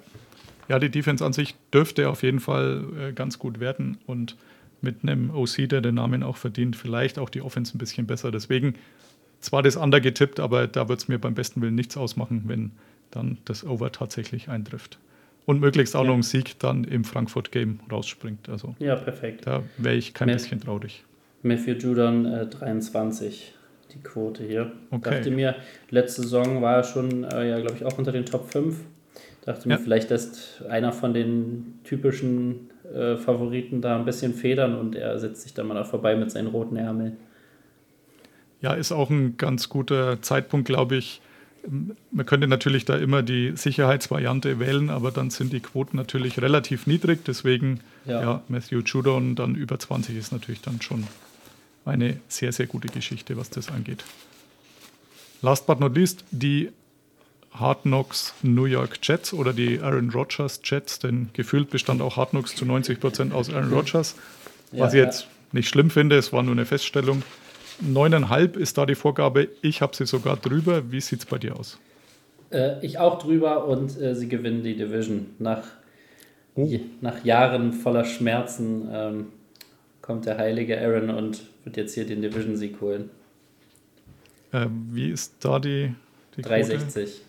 Ja, 0.68 0.80
die 0.80 0.90
Defense 0.90 1.24
an 1.24 1.32
sich 1.32 1.56
dürfte 1.72 2.10
auf 2.10 2.24
jeden 2.24 2.40
Fall 2.40 2.84
äh, 3.00 3.14
ganz 3.14 3.38
gut 3.38 3.60
werden 3.60 4.00
und 4.08 4.36
mit 4.82 5.04
einem 5.04 5.30
OC, 5.30 5.70
der 5.70 5.82
den 5.82 5.96
Namen 5.96 6.24
auch 6.24 6.36
verdient, 6.36 6.76
vielleicht 6.76 7.20
auch 7.20 7.30
die 7.30 7.42
Offense 7.42 7.76
ein 7.76 7.78
bisschen 7.78 8.08
besser. 8.08 8.32
Deswegen 8.32 8.74
zwar 9.40 9.62
das 9.62 9.76
Under 9.76 10.02
getippt, 10.02 10.40
aber 10.40 10.68
da 10.68 10.90
wird 10.90 11.00
es 11.00 11.08
mir 11.08 11.20
beim 11.20 11.36
besten 11.36 11.62
Willen 11.62 11.76
nichts 11.76 11.96
ausmachen, 11.96 12.44
wenn 12.48 12.72
dann 13.12 13.38
das 13.46 13.64
Over 13.64 13.92
tatsächlich 13.92 14.50
eintrifft. 14.50 14.98
Und 15.46 15.62
möglichst 15.62 15.96
auch 15.96 16.04
ja. 16.04 16.10
noch 16.10 16.16
ein 16.16 16.24
Sieg 16.24 16.60
dann 16.60 16.84
im 16.84 17.06
Frankfurt-Game 17.06 17.80
rausspringt. 17.92 18.50
Also 18.50 18.76
ja, 18.80 18.96
perfekt. 18.96 19.46
Da 19.46 19.64
wäre 19.78 19.96
ich 19.96 20.16
kein 20.16 20.28
Matthew, 20.28 20.44
bisschen 20.44 20.62
traurig. 20.62 21.06
Matthew 21.44 21.74
Judon 21.74 22.26
äh, 22.26 22.48
23, 22.48 23.54
die 23.94 24.00
Quote 24.00 24.44
hier. 24.44 24.72
Okay. 24.92 25.10
Dachte 25.10 25.31
mir, 25.31 25.56
letzte 25.89 26.24
Saison 26.24 26.62
war 26.62 26.78
er 26.78 26.84
schon, 26.84 27.24
äh, 27.24 27.50
ja, 27.50 27.60
glaube 27.60 27.75
ich, 27.75 27.86
auch 27.86 27.98
unter 27.98 28.12
den 28.12 28.25
Top 28.25 28.50
5. 28.50 28.75
Dachte 29.45 29.69
ja. 29.69 29.75
mir, 29.75 29.81
vielleicht 29.81 30.10
lässt 30.10 30.63
einer 30.69 30.92
von 30.92 31.13
den 31.13 31.80
typischen 31.84 32.69
äh, 32.94 33.16
Favoriten 33.16 33.81
da 33.81 33.98
ein 33.98 34.06
bisschen 34.06 34.34
federn 34.34 34.75
und 34.78 34.95
er 34.95 35.18
setzt 35.19 35.44
sich 35.44 35.54
dann 35.54 35.68
mal 35.68 35.75
da 35.75 35.84
vorbei 35.84 36.16
mit 36.16 36.31
seinen 36.31 36.48
roten 36.48 36.75
Ärmeln. 36.75 37.18
Ja, 38.62 38.74
ist 38.74 38.92
auch 38.92 39.10
ein 39.10 39.38
ganz 39.38 39.69
guter 39.69 40.22
Zeitpunkt, 40.22 40.68
glaube 40.68 40.95
ich. 40.95 41.22
Man 42.12 42.25
könnte 42.25 42.48
natürlich 42.48 42.86
da 42.86 42.95
immer 42.95 43.22
die 43.22 43.54
Sicherheitsvariante 43.56 44.60
wählen, 44.60 44.89
aber 44.89 45.12
dann 45.12 45.30
sind 45.30 45.51
die 45.51 45.60
Quoten 45.60 45.98
natürlich 45.98 46.42
relativ 46.42 46.88
niedrig. 46.88 47.25
Deswegen, 47.25 47.81
ja, 48.06 48.22
ja 48.22 48.44
Matthew 48.48 48.80
Judon 48.80 49.36
dann 49.36 49.56
über 49.56 49.78
20 49.78 50.18
ist 50.18 50.31
natürlich 50.31 50.62
dann 50.62 50.81
schon 50.81 51.06
eine 51.88 52.19
sehr, 52.28 52.51
sehr 52.51 52.68
gute 52.68 52.88
Geschichte, 52.88 53.38
was 53.38 53.50
das 53.50 53.69
angeht. 53.69 54.04
Last 55.42 55.68
but 55.68 55.80
not 55.80 55.95
least, 55.95 56.24
die 56.31 56.69
Hard 57.51 57.84
Knocks 57.84 58.34
New 58.42 58.66
York 58.66 59.00
Jets 59.01 59.34
oder 59.34 59.54
die 59.54 59.80
Aaron 59.80 60.10
Rodgers 60.10 60.60
Jets, 60.63 61.00
denn 61.00 61.30
gefühlt 61.34 61.69
bestand 61.69 62.01
auch 62.01 62.18
Hard 62.18 62.31
Knocks 62.31 62.56
zu 62.56 62.66
90 62.66 63.00
Prozent 63.00 63.34
aus 63.34 63.50
Aaron 63.50 63.72
Rodgers. 63.72 64.16
Was 64.72 64.94
ja, 64.94 65.00
ich 65.00 65.06
jetzt 65.06 65.22
ja. 65.22 65.28
nicht 65.54 65.69
schlimm 65.69 65.89
finde, 65.89 66.18
es 66.18 66.34
war 66.34 66.44
nur 66.44 66.54
eine 66.54 66.66
Feststellung. 66.66 67.24
Neuneinhalb 67.80 68.57
ist 68.57 68.78
da 68.78 68.86
die 68.86 68.95
Vorgabe. 68.95 69.50
Ich 69.62 69.81
habe 69.81 69.95
sie 69.95 70.06
sogar 70.06 70.38
drüber. 70.38 70.92
Wie 70.92 71.01
sieht 71.01 71.19
es 71.19 71.25
bei 71.25 71.38
dir 71.38 71.56
aus? 71.56 71.78
Äh, 72.50 72.84
ich 72.86 72.98
auch 72.98 73.19
drüber 73.19 73.66
und 73.66 74.00
äh, 74.00 74.16
sie 74.16 74.28
gewinnen 74.28 74.63
die 74.63 74.75
Division. 74.75 75.28
Nach, 75.39 75.63
oh. 76.56 76.68
nach 77.01 77.24
Jahren 77.24 77.74
voller 77.74 78.06
Schmerzen 78.06 78.89
ähm, 78.92 79.28
kommt 80.01 80.25
der 80.25 80.38
heilige 80.38 80.80
Aaron 80.80 81.10
und 81.12 81.42
wird 81.68 81.78
jetzt 81.78 81.94
hier 81.94 82.06
den 82.06 82.22
Division-Sieg 82.22 82.80
holen. 82.80 83.10
Äh, 84.54 84.68
wie 84.92 85.12
ist 85.12 85.36
da 85.42 85.60
die, 85.60 85.94
die 86.38 86.42
360. 86.42 87.22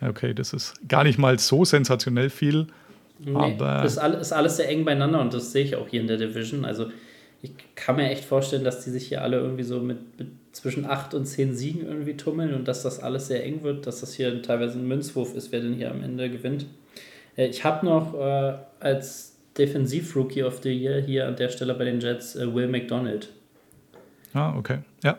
Okay, 0.00 0.32
das 0.32 0.54
ist 0.54 0.74
gar 0.88 1.04
nicht 1.04 1.18
mal 1.18 1.38
so 1.38 1.64
sensationell 1.64 2.30
viel. 2.30 2.66
Nee, 3.18 3.34
aber 3.34 3.84
ist, 3.84 3.98
alles, 3.98 4.20
ist 4.22 4.32
alles 4.32 4.56
sehr 4.56 4.68
eng 4.68 4.84
beieinander 4.84 5.20
und 5.20 5.32
das 5.34 5.52
sehe 5.52 5.64
ich 5.64 5.76
auch 5.76 5.86
hier 5.86 6.00
in 6.00 6.06
der 6.06 6.16
Division. 6.16 6.64
Also 6.64 6.90
ich 7.42 7.52
kann 7.74 7.96
mir 7.96 8.10
echt 8.10 8.24
vorstellen, 8.24 8.64
dass 8.64 8.82
die 8.82 8.90
sich 8.90 9.08
hier 9.08 9.22
alle 9.22 9.36
irgendwie 9.36 9.62
so 9.62 9.80
mit, 9.80 10.18
mit 10.18 10.28
zwischen 10.52 10.86
8 10.86 11.12
und 11.14 11.26
10 11.26 11.54
Siegen 11.54 11.86
irgendwie 11.86 12.16
tummeln 12.16 12.54
und 12.54 12.66
dass 12.66 12.82
das 12.82 13.00
alles 13.00 13.26
sehr 13.26 13.44
eng 13.44 13.62
wird, 13.62 13.86
dass 13.86 14.00
das 14.00 14.14
hier 14.14 14.42
teilweise 14.42 14.78
ein 14.78 14.88
Münzwurf 14.88 15.34
ist, 15.34 15.52
wer 15.52 15.60
denn 15.60 15.74
hier 15.74 15.90
am 15.90 16.02
Ende 16.02 16.30
gewinnt. 16.30 16.66
Äh, 17.36 17.48
ich 17.48 17.64
habe 17.64 17.84
noch 17.84 18.14
äh, 18.14 18.54
als 18.80 19.33
Defensiv-Rookie 19.58 20.42
of 20.42 20.60
the 20.62 20.70
Year 20.70 21.00
hier 21.00 21.28
an 21.28 21.36
der 21.36 21.48
Stelle 21.48 21.74
bei 21.74 21.84
den 21.84 22.00
Jets 22.00 22.36
äh, 22.36 22.52
Will 22.52 22.68
McDonald. 22.68 23.28
Ah, 24.32 24.56
okay. 24.56 24.78
Ja. 25.02 25.18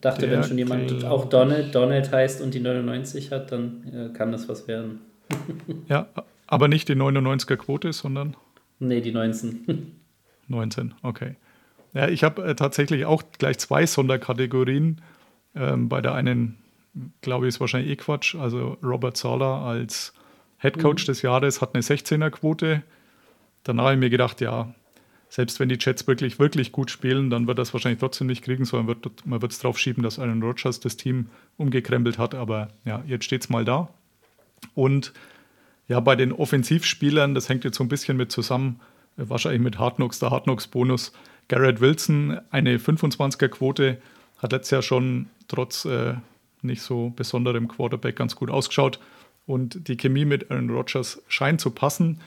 Dachte, 0.00 0.26
der 0.26 0.38
wenn 0.38 0.44
schon 0.44 0.58
jemand 0.58 1.04
auch 1.04 1.26
Donald, 1.26 1.74
Donald 1.74 2.10
heißt 2.10 2.40
und 2.42 2.54
die 2.54 2.60
99 2.60 3.30
hat, 3.30 3.52
dann 3.52 3.84
äh, 3.92 4.12
kann 4.12 4.32
das 4.32 4.48
was 4.48 4.66
werden. 4.66 5.00
ja, 5.88 6.08
aber 6.48 6.66
nicht 6.66 6.88
die 6.88 6.94
99er 6.94 7.56
Quote, 7.56 7.92
sondern. 7.92 8.36
Nee, 8.80 9.00
die 9.00 9.12
19. 9.12 9.92
19, 10.48 10.94
okay. 11.02 11.36
Ja, 11.94 12.08
ich 12.08 12.24
habe 12.24 12.42
äh, 12.44 12.54
tatsächlich 12.56 13.04
auch 13.04 13.22
gleich 13.38 13.58
zwei 13.58 13.86
Sonderkategorien. 13.86 15.00
Ähm, 15.54 15.88
bei 15.88 16.00
der 16.00 16.14
einen, 16.14 16.58
glaube 17.20 17.46
ich, 17.46 17.54
ist 17.54 17.60
wahrscheinlich 17.60 17.92
eh 17.92 17.96
Quatsch. 17.96 18.34
Also 18.34 18.78
Robert 18.82 19.16
Sala 19.16 19.64
als 19.64 20.14
Head 20.58 20.80
Coach 20.80 21.04
mhm. 21.04 21.06
des 21.06 21.22
Jahres 21.22 21.60
hat 21.60 21.74
eine 21.74 21.82
16er-Quote. 21.82 22.82
Danach 23.64 23.84
habe 23.84 23.94
ich 23.94 24.00
mir 24.00 24.10
gedacht, 24.10 24.40
ja, 24.40 24.74
selbst 25.28 25.60
wenn 25.60 25.70
die 25.70 25.78
Jets 25.80 26.06
wirklich, 26.06 26.38
wirklich 26.38 26.72
gut 26.72 26.90
spielen, 26.90 27.30
dann 27.30 27.46
wird 27.46 27.58
das 27.58 27.72
wahrscheinlich 27.72 28.00
trotzdem 28.00 28.26
nicht 28.26 28.44
kriegen, 28.44 28.66
sondern 28.66 28.88
wird, 28.88 29.26
man 29.26 29.40
wird 29.40 29.52
es 29.52 29.60
drauf 29.60 29.78
schieben, 29.78 30.02
dass 30.02 30.18
Aaron 30.18 30.42
Rodgers 30.42 30.80
das 30.80 30.98
Team 30.98 31.28
umgekrempelt 31.56 32.18
hat. 32.18 32.34
Aber 32.34 32.68
ja, 32.84 33.02
jetzt 33.06 33.24
steht 33.24 33.42
es 33.42 33.48
mal 33.48 33.64
da. 33.64 33.88
Und 34.74 35.14
ja, 35.88 36.00
bei 36.00 36.16
den 36.16 36.32
Offensivspielern, 36.32 37.34
das 37.34 37.48
hängt 37.48 37.64
jetzt 37.64 37.78
so 37.78 37.84
ein 37.84 37.88
bisschen 37.88 38.18
mit 38.18 38.30
zusammen, 38.30 38.80
wahrscheinlich 39.16 39.62
mit 39.62 39.78
Hardknocks, 39.78 40.18
der 40.18 40.30
Hardknocks-Bonus. 40.30 41.12
Garrett 41.48 41.80
Wilson, 41.80 42.38
eine 42.50 42.78
25er-Quote, 42.78 44.00
hat 44.38 44.52
letztes 44.52 44.70
Jahr 44.70 44.82
schon 44.82 45.30
trotz 45.48 45.86
äh, 45.86 46.14
nicht 46.60 46.82
so 46.82 47.10
besonderem 47.16 47.68
Quarterback 47.68 48.16
ganz 48.16 48.36
gut 48.36 48.50
ausgeschaut. 48.50 49.00
Und 49.46 49.88
die 49.88 49.96
Chemie 49.96 50.24
mit 50.24 50.50
Aaron 50.50 50.70
Rodgers 50.70 51.22
scheint 51.28 51.60
zu 51.60 51.70
passen. 51.70 52.20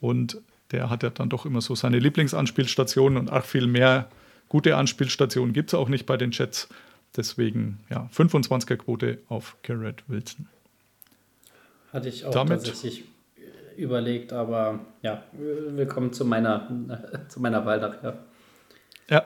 Und 0.00 0.40
der 0.72 0.90
hat 0.90 1.02
ja 1.02 1.10
dann 1.10 1.28
doch 1.28 1.46
immer 1.46 1.60
so 1.60 1.74
seine 1.74 1.98
Lieblingsanspielstationen 1.98 3.18
und 3.18 3.32
auch 3.32 3.44
viel 3.44 3.66
mehr 3.66 4.08
gute 4.48 4.76
Anspielstationen 4.76 5.52
gibt 5.52 5.70
es 5.70 5.74
auch 5.74 5.88
nicht 5.88 6.06
bei 6.06 6.16
den 6.16 6.30
Jets. 6.30 6.68
Deswegen, 7.16 7.80
ja, 7.90 8.08
25er-Quote 8.14 9.18
auf 9.28 9.56
Garrett 9.62 10.04
Wilson. 10.08 10.46
Hatte 11.92 12.08
ich 12.08 12.24
auch 12.24 12.32
Damit, 12.32 12.64
tatsächlich 12.64 13.04
überlegt, 13.76 14.32
aber 14.32 14.80
ja, 15.02 15.22
willkommen 15.32 16.12
zu 16.12 16.24
meiner, 16.24 16.68
zu 17.28 17.40
meiner 17.40 17.64
Wahl 17.64 17.80
nachher. 17.80 18.18
Ja, 19.08 19.24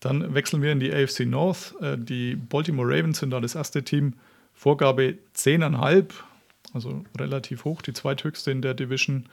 dann 0.00 0.34
wechseln 0.34 0.62
wir 0.62 0.70
in 0.70 0.80
die 0.80 0.92
AFC 0.92 1.20
North. 1.20 1.74
Äh, 1.80 1.96
die 1.98 2.36
Baltimore 2.36 2.88
Ravens 2.88 3.18
sind 3.18 3.30
da 3.30 3.40
das 3.40 3.54
erste 3.54 3.82
Team. 3.82 4.14
Vorgabe 4.52 5.16
10,5, 5.34 6.12
also 6.72 7.04
relativ 7.18 7.64
hoch, 7.64 7.82
die 7.82 7.92
zweithöchste 7.92 8.52
in 8.52 8.62
der 8.62 8.74
Division. 8.74 9.26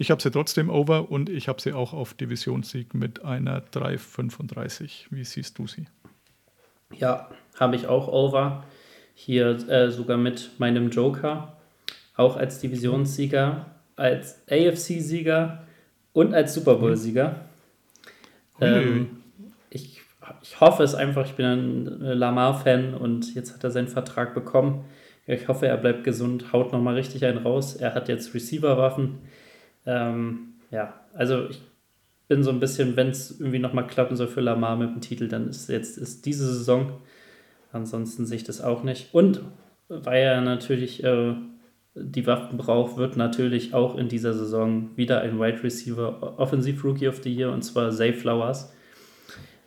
Ich 0.00 0.12
habe 0.12 0.22
sie 0.22 0.30
trotzdem 0.30 0.70
over 0.70 1.10
und 1.10 1.28
ich 1.28 1.48
habe 1.48 1.60
sie 1.60 1.72
auch 1.72 1.92
auf 1.92 2.14
Divisionssieg 2.14 2.94
mit 2.94 3.24
einer 3.24 3.60
3,35. 3.60 5.06
Wie 5.10 5.24
siehst 5.24 5.58
du 5.58 5.66
sie? 5.66 5.86
Ja, 6.94 7.28
habe 7.58 7.74
ich 7.74 7.88
auch 7.88 8.06
over. 8.06 8.64
Hier 9.14 9.68
äh, 9.68 9.90
sogar 9.90 10.16
mit 10.16 10.52
meinem 10.58 10.90
Joker. 10.90 11.56
Auch 12.16 12.36
als 12.36 12.60
Divisionssieger, 12.60 13.66
als 13.96 14.40
AFC-Sieger 14.48 15.64
und 16.12 16.32
als 16.32 16.54
Super 16.54 16.76
Bowl-Sieger. 16.76 17.40
Ähm, 18.60 19.22
ich, 19.70 20.00
ich 20.42 20.60
hoffe 20.60 20.84
es 20.84 20.94
einfach, 20.94 21.26
ich 21.26 21.34
bin 21.34 21.46
ein 21.46 21.84
Lamar-Fan 22.00 22.94
und 22.94 23.34
jetzt 23.34 23.52
hat 23.52 23.64
er 23.64 23.72
seinen 23.72 23.88
Vertrag 23.88 24.32
bekommen. 24.32 24.84
Ich 25.26 25.48
hoffe, 25.48 25.66
er 25.66 25.76
bleibt 25.76 26.04
gesund, 26.04 26.52
haut 26.52 26.72
nochmal 26.72 26.94
richtig 26.94 27.24
einen 27.24 27.38
raus. 27.38 27.74
Er 27.74 27.94
hat 27.94 28.08
jetzt 28.08 28.32
Receiver-Waffen. 28.32 29.18
Ähm, 29.88 30.54
ja, 30.70 31.00
also 31.14 31.48
ich 31.48 31.62
bin 32.28 32.42
so 32.42 32.50
ein 32.50 32.60
bisschen, 32.60 32.94
wenn 32.96 33.08
es 33.08 33.40
irgendwie 33.40 33.58
nochmal 33.58 33.86
klappen 33.86 34.16
soll 34.16 34.28
für 34.28 34.42
Lamar 34.42 34.76
mit 34.76 34.90
dem 34.90 35.00
Titel, 35.00 35.28
dann 35.28 35.48
ist 35.48 35.68
jetzt 35.70 35.96
ist 35.96 36.26
diese 36.26 36.46
Saison. 36.46 36.92
Ansonsten 37.72 38.26
sehe 38.26 38.36
ich 38.36 38.44
das 38.44 38.60
auch 38.60 38.82
nicht. 38.82 39.14
Und 39.14 39.40
weil 39.88 40.22
er 40.22 40.40
natürlich 40.42 41.02
äh, 41.02 41.34
die 41.94 42.26
Waffen 42.26 42.58
braucht, 42.58 42.98
wird 42.98 43.16
natürlich 43.16 43.72
auch 43.72 43.96
in 43.96 44.08
dieser 44.08 44.34
Saison 44.34 44.90
wieder 44.96 45.22
ein 45.22 45.40
Wide 45.40 45.64
Receiver 45.64 46.38
Offensive 46.38 46.86
Rookie 46.86 47.08
of 47.08 47.22
the 47.22 47.34
Year 47.34 47.50
und 47.50 47.62
zwar 47.62 47.90
Zay 47.90 48.12
Flowers. 48.12 48.72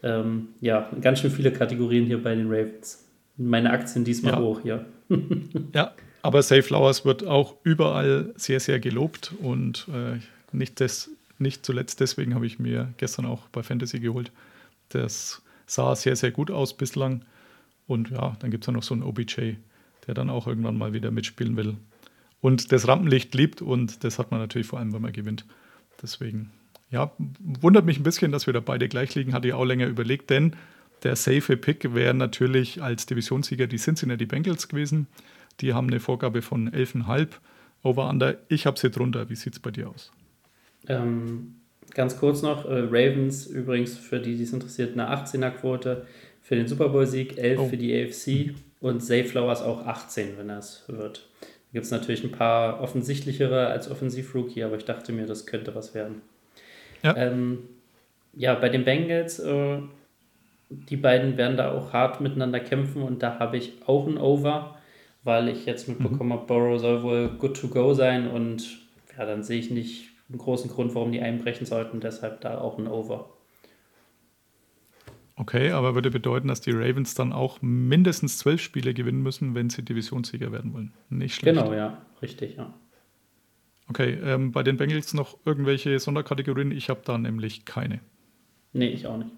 Ähm, 0.03 0.49
ja, 0.61 0.89
ganz 1.01 1.19
schön 1.19 1.31
viele 1.31 1.51
Kategorien 1.51 2.05
hier 2.05 2.21
bei 2.21 2.35
den 2.35 2.47
Ravens. 2.47 3.07
Meine 3.37 3.71
Aktien 3.71 4.05
diesmal 4.05 4.33
ja. 4.33 4.39
hoch 4.39 4.61
hier. 4.61 4.85
ja, 5.73 5.93
aber 6.21 6.41
Zay 6.41 6.61
Flowers 6.61 7.05
wird 7.05 7.25
auch 7.25 7.55
überall 7.63 8.33
sehr, 8.35 8.59
sehr 8.59 8.79
gelobt 8.79 9.33
und 9.39 9.87
äh, 9.93 10.19
nicht, 10.51 10.79
des, 10.79 11.09
nicht 11.39 11.65
zuletzt 11.65 11.99
deswegen 11.99 12.35
habe 12.35 12.45
ich 12.45 12.59
mir 12.59 12.93
gestern 12.97 13.25
auch 13.25 13.47
bei 13.49 13.63
Fantasy 13.63 13.99
geholt. 13.99 14.31
Das 14.89 15.41
sah 15.65 15.95
sehr, 15.95 16.15
sehr 16.15 16.31
gut 16.31 16.51
aus 16.51 16.75
bislang. 16.75 17.23
Und 17.87 18.11
ja, 18.11 18.35
dann 18.39 18.51
gibt 18.51 18.63
es 18.63 18.67
ja 18.67 18.73
noch 18.73 18.83
so 18.83 18.93
einen 18.93 19.03
OBJ, 19.03 19.55
der 20.07 20.13
dann 20.13 20.29
auch 20.29 20.47
irgendwann 20.47 20.77
mal 20.77 20.93
wieder 20.93 21.11
mitspielen 21.11 21.57
will. 21.57 21.77
Und 22.39 22.71
das 22.71 22.87
Rampenlicht 22.87 23.33
liebt 23.35 23.61
und 23.61 24.03
das 24.03 24.19
hat 24.19 24.31
man 24.31 24.39
natürlich 24.39 24.67
vor 24.67 24.79
allem, 24.79 24.93
wenn 24.93 25.01
man 25.01 25.13
gewinnt. 25.13 25.45
Deswegen, 26.01 26.51
ja, 26.89 27.11
wundert 27.39 27.85
mich 27.85 27.99
ein 27.99 28.03
bisschen, 28.03 28.31
dass 28.31 28.47
wir 28.47 28.53
da 28.53 28.59
beide 28.59 28.89
gleich 28.89 29.13
liegen. 29.15 29.33
Hatte 29.33 29.47
ich 29.47 29.53
auch 29.53 29.65
länger 29.65 29.87
überlegt, 29.87 30.29
denn 30.29 30.55
der 31.03 31.15
safe 31.15 31.57
Pick 31.57 31.93
wäre 31.93 32.13
natürlich 32.13 32.81
als 32.81 33.05
Divisionssieger 33.05 33.67
die 33.67 33.77
Cincinnati 33.77 34.25
Bengals 34.25 34.67
gewesen. 34.67 35.07
Die 35.61 35.73
haben 35.73 35.87
eine 35.87 35.99
Vorgabe 35.99 36.41
von 36.41 36.69
11,5 36.69 37.27
Over-Under. 37.83 38.37
Ich 38.47 38.65
habe 38.65 38.79
sie 38.79 38.89
drunter. 38.89 39.29
Wie 39.29 39.35
sieht 39.35 39.53
es 39.53 39.59
bei 39.59 39.71
dir 39.71 39.89
aus? 39.89 40.11
Ähm, 40.87 41.55
ganz 41.93 42.17
kurz 42.17 42.41
noch: 42.41 42.65
äh, 42.65 42.79
Ravens 42.89 43.47
übrigens, 43.47 43.97
für 43.97 44.19
die, 44.19 44.35
die 44.35 44.43
es 44.43 44.53
interessiert, 44.53 44.93
eine 44.93 45.09
18er-Quote 45.09 46.05
für 46.41 46.55
den 46.55 46.67
Super 46.67 46.89
Bowl-Sieg, 46.89 47.37
11 47.37 47.59
oh. 47.59 47.67
für 47.67 47.77
die 47.77 47.93
AFC 47.93 48.55
und 48.81 49.01
Zay 49.01 49.23
Flowers 49.23 49.61
auch 49.61 49.85
18, 49.85 50.37
wenn 50.37 50.47
das 50.47 50.83
wird. 50.87 51.27
Da 51.39 51.47
gibt 51.73 51.85
es 51.85 51.91
natürlich 51.91 52.23
ein 52.23 52.31
paar 52.31 52.81
offensichtlichere 52.81 53.67
als 53.67 53.89
Offensiv-Rookie, 53.89 54.63
aber 54.63 54.75
ich 54.77 54.85
dachte 54.85 55.13
mir, 55.13 55.27
das 55.27 55.45
könnte 55.45 55.73
was 55.75 55.93
werden. 55.93 56.21
Ja, 57.03 57.15
ähm, 57.15 57.59
ja 58.33 58.55
bei 58.55 58.69
den 58.69 58.83
Bengals, 58.83 59.39
äh, 59.39 59.77
die 60.69 60.97
beiden 60.97 61.37
werden 61.37 61.57
da 61.57 61.71
auch 61.71 61.93
hart 61.93 62.21
miteinander 62.21 62.59
kämpfen 62.59 63.03
und 63.03 63.23
da 63.23 63.39
habe 63.39 63.57
ich 63.57 63.73
auch 63.85 64.07
ein 64.07 64.17
Over, 64.17 64.77
weil 65.23 65.49
ich 65.49 65.65
jetzt 65.65 65.87
mitbekommen 65.87 66.29
mhm. 66.29 66.33
habe, 66.33 66.47
Burrow 66.47 66.79
soll 66.79 67.03
wohl 67.03 67.29
good 67.37 67.59
to 67.59 67.67
go 67.67 67.93
sein 67.93 68.29
und 68.29 68.79
ja, 69.17 69.25
dann 69.25 69.43
sehe 69.43 69.59
ich 69.59 69.69
nicht 69.69 70.09
einen 70.29 70.37
großen 70.37 70.69
Grund, 70.69 70.95
warum 70.95 71.11
die 71.11 71.21
einbrechen 71.21 71.65
sollten, 71.65 71.99
deshalb 71.99 72.41
da 72.41 72.59
auch 72.59 72.77
ein 72.77 72.87
Over. 72.87 73.29
Okay, 75.35 75.71
aber 75.71 75.95
würde 75.95 76.11
bedeuten, 76.11 76.47
dass 76.47 76.61
die 76.61 76.71
Ravens 76.71 77.15
dann 77.15 77.33
auch 77.33 77.61
mindestens 77.61 78.37
zwölf 78.37 78.61
Spiele 78.61 78.93
gewinnen 78.93 79.23
müssen, 79.23 79.55
wenn 79.55 79.69
sie 79.69 79.81
Divisionssieger 79.81 80.51
werden 80.51 80.73
wollen. 80.73 80.93
Nicht 81.09 81.35
schlecht. 81.35 81.57
Genau, 81.57 81.73
ja, 81.73 82.01
richtig, 82.21 82.57
ja. 82.57 82.73
Okay, 83.87 84.19
ähm, 84.23 84.51
bei 84.51 84.63
den 84.63 84.77
Bengals 84.77 85.13
noch 85.13 85.37
irgendwelche 85.43 85.99
Sonderkategorien? 85.99 86.71
Ich 86.71 86.89
habe 86.89 87.01
da 87.03 87.17
nämlich 87.17 87.65
keine. 87.65 87.99
Nee, 88.71 88.89
ich 88.89 89.07
auch 89.07 89.17
nicht. 89.17 89.31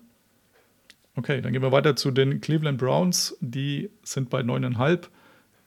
Okay, 1.15 1.41
dann 1.41 1.53
gehen 1.53 1.61
wir 1.61 1.71
weiter 1.71 1.95
zu 1.95 2.11
den 2.11 2.41
Cleveland 2.41 2.77
Browns. 2.77 3.37
Die 3.39 3.89
sind 4.03 4.29
bei 4.29 4.41
9,5. 4.41 5.07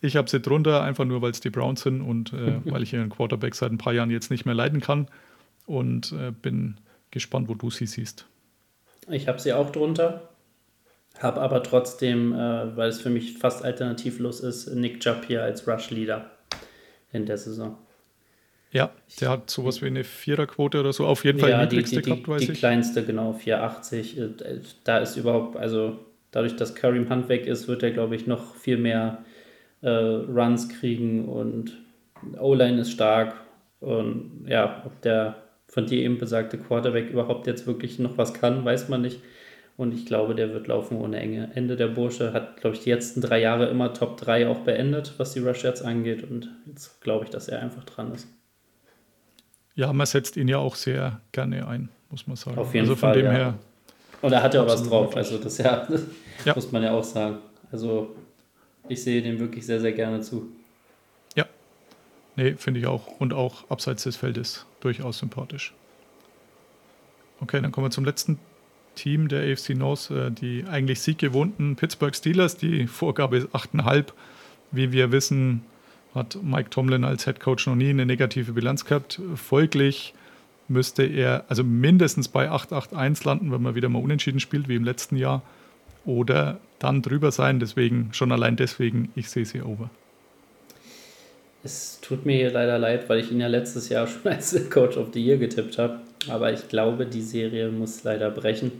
Ich 0.00 0.16
habe 0.16 0.28
sie 0.28 0.40
drunter, 0.40 0.82
einfach 0.82 1.04
nur, 1.04 1.22
weil 1.22 1.30
es 1.30 1.40
die 1.40 1.50
Browns 1.50 1.82
sind 1.82 2.00
und 2.00 2.32
äh, 2.32 2.60
weil 2.64 2.82
ich 2.82 2.92
ihren 2.92 3.10
Quarterback 3.10 3.54
seit 3.54 3.72
ein 3.72 3.78
paar 3.78 3.92
Jahren 3.92 4.10
jetzt 4.10 4.30
nicht 4.30 4.44
mehr 4.44 4.54
leiden 4.54 4.80
kann. 4.80 5.08
Und 5.66 6.12
äh, 6.12 6.30
bin 6.30 6.76
gespannt, 7.10 7.48
wo 7.48 7.54
du 7.54 7.70
sie 7.70 7.86
siehst. 7.86 8.26
Ich 9.08 9.26
habe 9.26 9.40
sie 9.40 9.52
auch 9.52 9.70
drunter, 9.70 10.28
habe 11.18 11.40
aber 11.40 11.62
trotzdem, 11.62 12.32
äh, 12.32 12.76
weil 12.76 12.88
es 12.88 13.00
für 13.00 13.10
mich 13.10 13.38
fast 13.38 13.64
alternativlos 13.64 14.40
ist, 14.40 14.72
Nick 14.74 15.00
Chubb 15.00 15.24
hier 15.26 15.42
als 15.42 15.66
Rush-Leader 15.66 16.30
in 17.12 17.26
der 17.26 17.38
Saison. 17.38 17.76
Ja, 18.72 18.90
der 19.20 19.30
hat 19.30 19.48
sowas 19.48 19.80
wie 19.80 19.86
eine 19.86 20.04
Viererquote 20.04 20.80
oder 20.80 20.92
so, 20.92 21.06
auf 21.06 21.24
jeden 21.24 21.38
Fall 21.38 21.50
ja, 21.50 21.64
die 21.64 21.76
niedrigste 21.76 21.96
die, 21.96 22.02
die, 22.02 22.10
gehabt, 22.10 22.28
weiß 22.28 22.38
die 22.40 22.44
ich. 22.44 22.52
Die 22.52 22.58
kleinste, 22.58 23.04
genau, 23.04 23.32
480. 23.32 24.18
Äh, 24.18 24.28
da 24.84 24.98
ist 24.98 25.16
überhaupt, 25.16 25.56
also 25.56 25.98
dadurch, 26.30 26.56
dass 26.56 26.74
Kareem 26.74 27.08
Hunt 27.08 27.28
weg 27.28 27.46
ist, 27.46 27.68
wird 27.68 27.82
er, 27.82 27.92
glaube 27.92 28.16
ich, 28.16 28.26
noch 28.26 28.54
viel 28.56 28.76
mehr 28.76 29.24
äh, 29.82 29.88
Runs 29.88 30.68
kriegen 30.68 31.28
und 31.28 31.76
O-Line 32.38 32.80
ist 32.80 32.92
stark. 32.92 33.34
Und 33.80 34.46
ja, 34.46 34.82
ob 34.84 35.00
der 35.02 35.36
von 35.68 35.86
dir 35.86 36.02
eben 36.02 36.18
besagte 36.18 36.58
Quarterback 36.58 37.10
überhaupt 37.10 37.46
jetzt 37.46 37.66
wirklich 37.66 37.98
noch 37.98 38.16
was 38.16 38.34
kann, 38.34 38.64
weiß 38.64 38.88
man 38.88 39.02
nicht. 39.02 39.20
Und 39.76 39.92
ich 39.92 40.06
glaube, 40.06 40.34
der 40.34 40.54
wird 40.54 40.68
laufen 40.68 40.96
ohne 40.96 41.18
Enge. 41.18 41.50
Ende 41.54 41.76
der 41.76 41.88
Bursche 41.88 42.32
hat, 42.32 42.56
glaube 42.58 42.76
ich, 42.76 42.82
die 42.82 42.90
letzten 42.90 43.20
drei 43.20 43.40
Jahre 43.40 43.66
immer 43.66 43.92
Top 43.92 44.16
3 44.16 44.48
auch 44.48 44.60
beendet, 44.60 45.12
was 45.18 45.34
die 45.34 45.40
Rush 45.40 45.64
jetzt 45.64 45.84
angeht. 45.84 46.28
Und 46.28 46.50
jetzt 46.66 47.02
glaube 47.02 47.24
ich, 47.26 47.30
dass 47.30 47.48
er 47.48 47.60
einfach 47.60 47.84
dran 47.84 48.12
ist. 48.12 48.26
Ja, 49.74 49.92
man 49.92 50.06
setzt 50.06 50.38
ihn 50.38 50.48
ja 50.48 50.56
auch 50.56 50.76
sehr 50.76 51.20
gerne 51.32 51.68
ein, 51.68 51.90
muss 52.10 52.26
man 52.26 52.36
sagen. 52.36 52.56
Auf 52.56 52.72
jeden 52.72 52.84
also 52.84 52.96
von 52.96 53.10
Fall. 53.10 53.18
Dem 53.18 53.26
ja. 53.26 53.32
her 53.32 53.54
Und 54.22 54.32
er 54.32 54.42
hat 54.42 54.54
ja 54.54 54.62
auch 54.62 54.66
was 54.66 54.82
drauf. 54.82 55.14
Also 55.14 55.36
das, 55.36 55.58
ja, 55.58 55.86
das 55.90 56.02
ja. 56.46 56.54
muss 56.54 56.72
man 56.72 56.82
ja 56.82 56.92
auch 56.92 57.04
sagen. 57.04 57.38
Also 57.70 58.16
ich 58.88 59.02
sehe 59.02 59.22
dem 59.22 59.38
wirklich 59.38 59.66
sehr, 59.66 59.80
sehr 59.80 59.92
gerne 59.92 60.20
zu. 60.20 60.50
Nee, 62.36 62.54
finde 62.56 62.80
ich 62.80 62.86
auch. 62.86 63.06
Und 63.18 63.32
auch 63.32 63.68
abseits 63.70 64.04
des 64.04 64.16
Feldes 64.16 64.66
durchaus 64.80 65.18
sympathisch. 65.18 65.72
Okay, 67.40 67.60
dann 67.60 67.72
kommen 67.72 67.86
wir 67.86 67.90
zum 67.90 68.04
letzten 68.04 68.38
Team 68.94 69.28
der 69.28 69.50
AFC 69.50 69.70
North, 69.70 70.10
äh, 70.10 70.30
die 70.30 70.64
eigentlich 70.70 71.00
sieggewohnten 71.00 71.76
Pittsburgh 71.76 72.14
Steelers. 72.14 72.56
Die 72.56 72.86
Vorgabe 72.86 73.38
ist 73.38 73.48
8,5. 73.48 74.12
Wie 74.70 74.92
wir 74.92 75.12
wissen, 75.12 75.62
hat 76.14 76.38
Mike 76.42 76.70
Tomlin 76.70 77.04
als 77.04 77.24
Head 77.24 77.40
Coach 77.40 77.66
noch 77.66 77.74
nie 77.74 77.90
eine 77.90 78.04
negative 78.04 78.52
Bilanz 78.52 78.84
gehabt. 78.84 79.20
Folglich 79.34 80.14
müsste 80.68 81.04
er 81.04 81.44
also 81.48 81.62
mindestens 81.62 82.28
bei 82.28 82.50
8,81 82.50 83.24
landen, 83.26 83.52
wenn 83.52 83.62
man 83.62 83.74
wieder 83.74 83.88
mal 83.88 84.02
unentschieden 84.02 84.40
spielt, 84.40 84.68
wie 84.68 84.76
im 84.76 84.84
letzten 84.84 85.16
Jahr. 85.16 85.42
Oder 86.06 86.58
dann 86.78 87.02
drüber 87.02 87.30
sein. 87.32 87.60
Deswegen, 87.60 88.10
schon 88.12 88.32
allein 88.32 88.56
deswegen, 88.56 89.12
ich 89.14 89.28
sehe 89.28 89.44
sie 89.44 89.60
over. 89.60 89.90
Es 91.64 91.98
tut 92.00 92.24
mir 92.24 92.52
leider 92.52 92.78
leid, 92.78 93.08
weil 93.08 93.18
ich 93.18 93.32
ihn 93.32 93.40
ja 93.40 93.48
letztes 93.48 93.88
Jahr 93.88 94.06
schon 94.06 94.30
als 94.30 94.70
Coach 94.70 94.96
of 94.96 95.08
the 95.12 95.22
Year 95.22 95.36
getippt 95.36 95.78
habe. 95.78 96.00
Aber 96.28 96.52
ich 96.52 96.68
glaube, 96.68 97.06
die 97.06 97.22
Serie 97.22 97.70
muss 97.70 98.04
leider 98.04 98.30
brechen. 98.30 98.72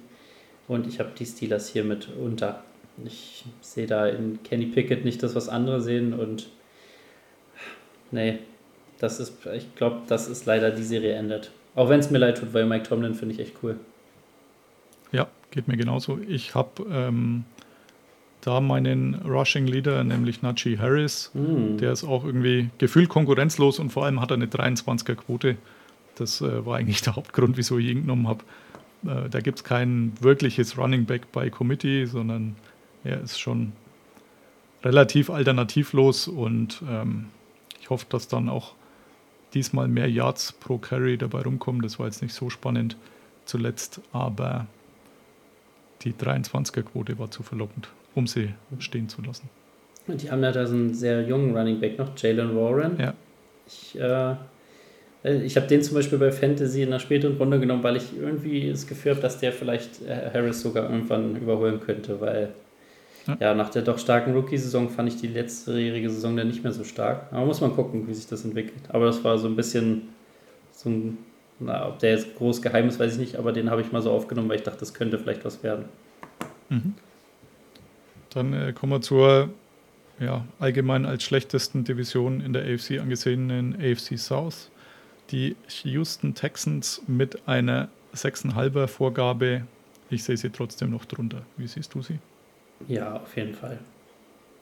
Und 0.68 0.86
ich 0.86 0.98
habe 0.98 1.10
die 1.18 1.26
Steelers 1.26 1.68
hier 1.68 1.84
mit 1.84 2.08
unter. 2.08 2.62
Ich 3.04 3.44
sehe 3.60 3.86
da 3.86 4.06
in 4.06 4.42
Kenny 4.42 4.66
Pickett 4.66 5.04
nicht 5.04 5.22
das, 5.22 5.34
was 5.34 5.48
andere 5.48 5.80
sehen. 5.80 6.14
Und 6.14 6.48
nee, 8.10 8.38
das 8.98 9.20
ist, 9.20 9.34
ich 9.54 9.74
glaube, 9.74 10.02
das 10.08 10.28
ist 10.28 10.46
leider 10.46 10.70
die 10.70 10.82
Serie 10.82 11.14
endet. 11.14 11.50
Auch 11.74 11.88
wenn 11.88 12.00
es 12.00 12.10
mir 12.10 12.18
leid 12.18 12.38
tut, 12.38 12.54
weil 12.54 12.66
Mike 12.66 12.88
Tomlin 12.88 13.14
finde 13.14 13.34
ich 13.34 13.40
echt 13.40 13.54
cool. 13.62 13.76
Geht 15.50 15.68
mir 15.68 15.76
genauso. 15.76 16.18
Ich 16.28 16.54
habe 16.54 16.84
ähm, 16.90 17.44
da 18.40 18.60
meinen 18.60 19.14
Rushing 19.26 19.66
Leader, 19.66 20.04
nämlich 20.04 20.42
Najee 20.42 20.78
Harris. 20.78 21.30
Mm. 21.34 21.78
Der 21.78 21.92
ist 21.92 22.04
auch 22.04 22.24
irgendwie 22.24 22.70
gefühlt 22.78 23.08
konkurrenzlos 23.08 23.78
und 23.78 23.90
vor 23.90 24.04
allem 24.04 24.20
hat 24.20 24.30
er 24.30 24.34
eine 24.34 24.46
23er 24.46 25.14
Quote. 25.14 25.56
Das 26.16 26.40
äh, 26.40 26.64
war 26.64 26.76
eigentlich 26.76 27.02
der 27.02 27.16
Hauptgrund, 27.16 27.56
wieso 27.56 27.78
ich 27.78 27.86
ihn 27.86 28.02
genommen 28.02 28.28
habe. 28.28 28.44
Äh, 29.04 29.28
da 29.30 29.40
gibt 29.40 29.58
es 29.58 29.64
kein 29.64 30.12
wirkliches 30.20 30.78
Running 30.78 31.06
Back 31.06 31.32
bei 31.32 31.50
Committee, 31.50 32.06
sondern 32.06 32.56
er 33.04 33.20
ist 33.20 33.38
schon 33.38 33.72
relativ 34.84 35.30
alternativlos 35.30 36.28
und 36.28 36.82
ähm, 36.88 37.26
ich 37.80 37.90
hoffe, 37.90 38.06
dass 38.08 38.28
dann 38.28 38.48
auch 38.48 38.74
diesmal 39.54 39.88
mehr 39.88 40.10
Yards 40.10 40.52
pro 40.52 40.78
Carry 40.78 41.16
dabei 41.18 41.42
rumkommen. 41.42 41.82
Das 41.82 41.98
war 41.98 42.06
jetzt 42.06 42.22
nicht 42.22 42.34
so 42.34 42.50
spannend 42.50 42.96
zuletzt, 43.44 44.00
aber 44.12 44.66
die 46.02 46.12
23er-Quote 46.12 47.18
war 47.18 47.30
zu 47.30 47.42
verlockend, 47.42 47.88
um 48.14 48.26
sie 48.26 48.50
stehen 48.78 49.08
zu 49.08 49.22
lassen. 49.22 49.48
Und 50.06 50.22
die 50.22 50.30
haben 50.30 50.42
ja 50.42 50.52
da 50.52 50.66
so 50.66 50.74
einen 50.74 50.94
sehr 50.94 51.22
jungen 51.22 51.56
Running 51.56 51.80
Back 51.80 51.98
noch, 51.98 52.16
Jalen 52.16 52.54
Warren. 52.56 52.96
Ja. 52.98 53.14
Ich, 53.66 53.98
äh, 53.98 54.36
ich 55.44 55.56
habe 55.56 55.66
den 55.66 55.82
zum 55.82 55.94
Beispiel 55.94 56.18
bei 56.18 56.30
Fantasy 56.30 56.82
in 56.82 56.90
der 56.90 57.00
späteren 57.00 57.36
Runde 57.36 57.58
genommen, 57.58 57.82
weil 57.82 57.96
ich 57.96 58.16
irgendwie 58.16 58.70
das 58.70 58.86
Gefühl 58.86 59.12
habe, 59.12 59.22
dass 59.22 59.38
der 59.38 59.52
vielleicht 59.52 60.02
äh, 60.02 60.30
Harris 60.32 60.60
sogar 60.60 60.88
irgendwann 60.88 61.36
überholen 61.36 61.80
könnte, 61.80 62.20
weil 62.20 62.52
ja, 63.26 63.36
ja 63.40 63.54
nach 63.54 63.70
der 63.70 63.82
doch 63.82 63.98
starken 63.98 64.34
Rookie-Saison 64.34 64.88
fand 64.88 65.08
ich 65.08 65.20
die 65.20 65.26
letztejährige 65.26 66.08
Saison 66.10 66.36
dann 66.36 66.46
nicht 66.46 66.62
mehr 66.62 66.72
so 66.72 66.84
stark. 66.84 67.26
Aber 67.32 67.44
muss 67.44 67.60
man 67.60 67.74
gucken, 67.74 68.06
wie 68.06 68.14
sich 68.14 68.28
das 68.28 68.44
entwickelt. 68.44 68.84
Aber 68.88 69.06
das 69.06 69.24
war 69.24 69.36
so 69.38 69.48
ein 69.48 69.56
bisschen 69.56 70.02
so 70.70 70.90
ein, 70.90 71.18
na, 71.58 71.88
ob 71.88 71.98
der 71.98 72.10
jetzt 72.12 72.36
groß 72.36 72.60
geheim 72.62 72.88
ist, 72.88 72.98
weiß 72.98 73.14
ich 73.14 73.18
nicht, 73.18 73.36
aber 73.36 73.52
den 73.52 73.70
habe 73.70 73.80
ich 73.80 73.92
mal 73.92 74.02
so 74.02 74.10
aufgenommen, 74.10 74.48
weil 74.48 74.56
ich 74.56 74.62
dachte, 74.62 74.80
das 74.80 74.94
könnte 74.94 75.18
vielleicht 75.18 75.44
was 75.44 75.62
werden. 75.62 75.86
Mhm. 76.68 76.94
Dann 78.30 78.52
äh, 78.52 78.72
kommen 78.72 78.92
wir 78.92 79.00
zur 79.00 79.50
ja, 80.18 80.44
allgemein 80.58 81.06
als 81.06 81.24
schlechtesten 81.24 81.84
Division 81.84 82.40
in 82.40 82.52
der 82.52 82.62
AFC 82.62 82.98
angesehenen 83.00 83.76
AFC 83.76 84.18
South. 84.18 84.70
Die 85.30 85.56
Houston 85.82 86.34
Texans 86.34 87.02
mit 87.06 87.46
einer 87.48 87.88
6,5er 88.14 88.86
Vorgabe. 88.86 89.62
Ich 90.08 90.24
sehe 90.24 90.36
sie 90.36 90.50
trotzdem 90.50 90.90
noch 90.90 91.04
drunter. 91.04 91.42
Wie 91.56 91.66
siehst 91.66 91.94
du 91.94 92.02
sie? 92.02 92.18
Ja, 92.88 93.16
auf 93.16 93.36
jeden 93.36 93.54
Fall. 93.54 93.78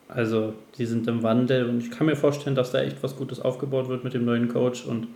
Also, 0.08 0.54
die 0.78 0.86
sind 0.86 1.06
im 1.06 1.22
Wandel 1.22 1.68
und 1.68 1.80
ich 1.82 1.90
kann 1.90 2.06
mir 2.06 2.16
vorstellen, 2.16 2.54
dass 2.54 2.72
da 2.72 2.80
echt 2.80 3.02
was 3.02 3.16
Gutes 3.16 3.40
aufgebaut 3.40 3.88
wird 3.88 4.04
mit 4.04 4.14
dem 4.14 4.24
neuen 4.24 4.48
Coach 4.48 4.84
und 4.84 5.08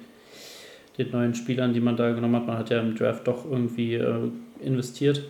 den 0.99 1.11
neuen 1.13 1.35
Spielern, 1.35 1.73
die 1.73 1.81
man 1.81 1.97
da 1.97 2.13
genommen 2.13 2.37
hat. 2.37 2.47
Man 2.47 2.59
hat 2.59 2.71
ja 2.71 2.81
im 2.81 2.97
Draft 2.97 3.27
doch 3.27 3.45
irgendwie 3.45 3.95
äh, 3.95 4.31
investiert. 4.61 5.23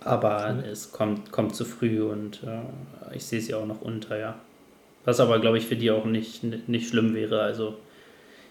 Aber 0.00 0.52
mhm. 0.52 0.60
es 0.60 0.92
kommt, 0.92 1.32
kommt 1.32 1.54
zu 1.54 1.64
früh 1.64 2.02
und 2.02 2.42
äh, 2.42 3.16
ich 3.16 3.24
sehe 3.24 3.40
sie 3.40 3.54
auch 3.54 3.66
noch 3.66 3.80
unter, 3.80 4.18
ja. 4.18 4.34
Was 5.04 5.20
aber, 5.20 5.38
glaube 5.38 5.58
ich, 5.58 5.66
für 5.66 5.76
die 5.76 5.90
auch 5.90 6.04
nicht, 6.04 6.42
nicht 6.68 6.88
schlimm 6.88 7.14
wäre. 7.14 7.40
Also 7.40 7.76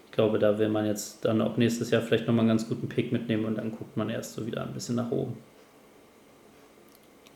ich 0.06 0.12
glaube, 0.12 0.39
da 0.39 0.58
will 0.60 0.70
man 0.70 0.86
jetzt 0.86 1.25
dann 1.25 1.42
auch 1.42 1.58
nächstes 1.58 1.89
Jahr 1.89 2.01
vielleicht 2.01 2.27
nochmal 2.27 2.42
einen 2.42 2.50
ganz 2.50 2.68
guten 2.68 2.88
Pick 2.88 3.12
mitnehmen 3.12 3.46
und 3.46 3.58
dann 3.58 3.72
guckt 3.72 3.98
man 3.98 4.10
erst 4.10 4.34
so 4.34 4.46
wieder 4.46 4.63
ein 4.63 4.74
bisschen 4.74 4.96
nach 4.96 5.12
oben. 5.12 5.38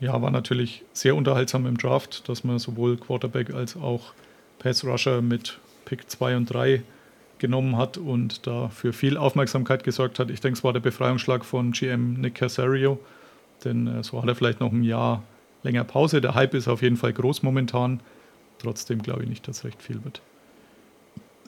Ja, 0.00 0.20
war 0.22 0.30
natürlich 0.30 0.84
sehr 0.92 1.16
unterhaltsam 1.16 1.66
im 1.66 1.76
Draft, 1.76 2.28
dass 2.28 2.44
man 2.44 2.60
sowohl 2.60 2.96
Quarterback 2.96 3.52
als 3.52 3.76
auch 3.76 4.12
Pass 4.60 4.84
Rusher 4.84 5.22
mit 5.22 5.58
Pick 5.84 6.08
2 6.08 6.36
und 6.36 6.46
3 6.46 6.82
genommen 7.38 7.76
hat 7.76 7.98
und 7.98 8.46
da 8.46 8.68
für 8.68 8.92
viel 8.92 9.16
Aufmerksamkeit 9.16 9.84
gesorgt 9.84 10.18
hat. 10.18 10.30
Ich 10.30 10.40
denke, 10.40 10.58
es 10.58 10.64
war 10.64 10.72
der 10.72 10.80
Befreiungsschlag 10.80 11.44
von 11.44 11.72
GM 11.72 12.14
Nick 12.14 12.36
Casario, 12.36 12.98
denn 13.64 13.86
äh, 13.86 14.02
so 14.02 14.20
hat 14.20 14.28
er 14.28 14.34
vielleicht 14.34 14.60
noch 14.60 14.72
ein 14.72 14.82
Jahr 14.82 15.22
länger 15.62 15.84
Pause. 15.84 16.20
Der 16.20 16.34
Hype 16.34 16.54
ist 16.54 16.68
auf 16.68 16.82
jeden 16.82 16.96
Fall 16.96 17.12
groß 17.12 17.42
momentan. 17.42 18.00
Trotzdem 18.58 19.02
glaube 19.02 19.22
ich 19.22 19.28
nicht, 19.28 19.46
dass 19.48 19.64
recht 19.64 19.82
viel 19.82 20.02
wird. 20.04 20.20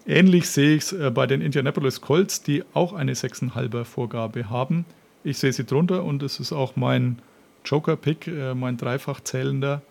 Ähnlich 0.07 0.49
sehe 0.49 0.77
ich 0.77 0.85
es 0.85 0.93
äh, 0.93 1.11
bei 1.11 1.27
den 1.27 1.41
Indianapolis 1.41 2.01
Colts, 2.01 2.43
die 2.43 2.65
auch 2.75 2.93
eine 2.93 3.15
6,5er 3.15 3.85
Vorgabe 3.85 4.49
haben. 4.49 4.85
Ich 5.25 5.39
sehe 5.39 5.53
sie 5.53 5.65
drunter 5.65 6.05
und 6.05 6.23
es 6.23 6.41
ist 6.41 6.53
auch 6.53 6.77
mein 6.77 7.21
Joker-Pick, 7.65 8.27
äh, 8.27 8.55
mein 8.55 8.77
dreifach 8.77 9.21
zählender. 9.21 9.83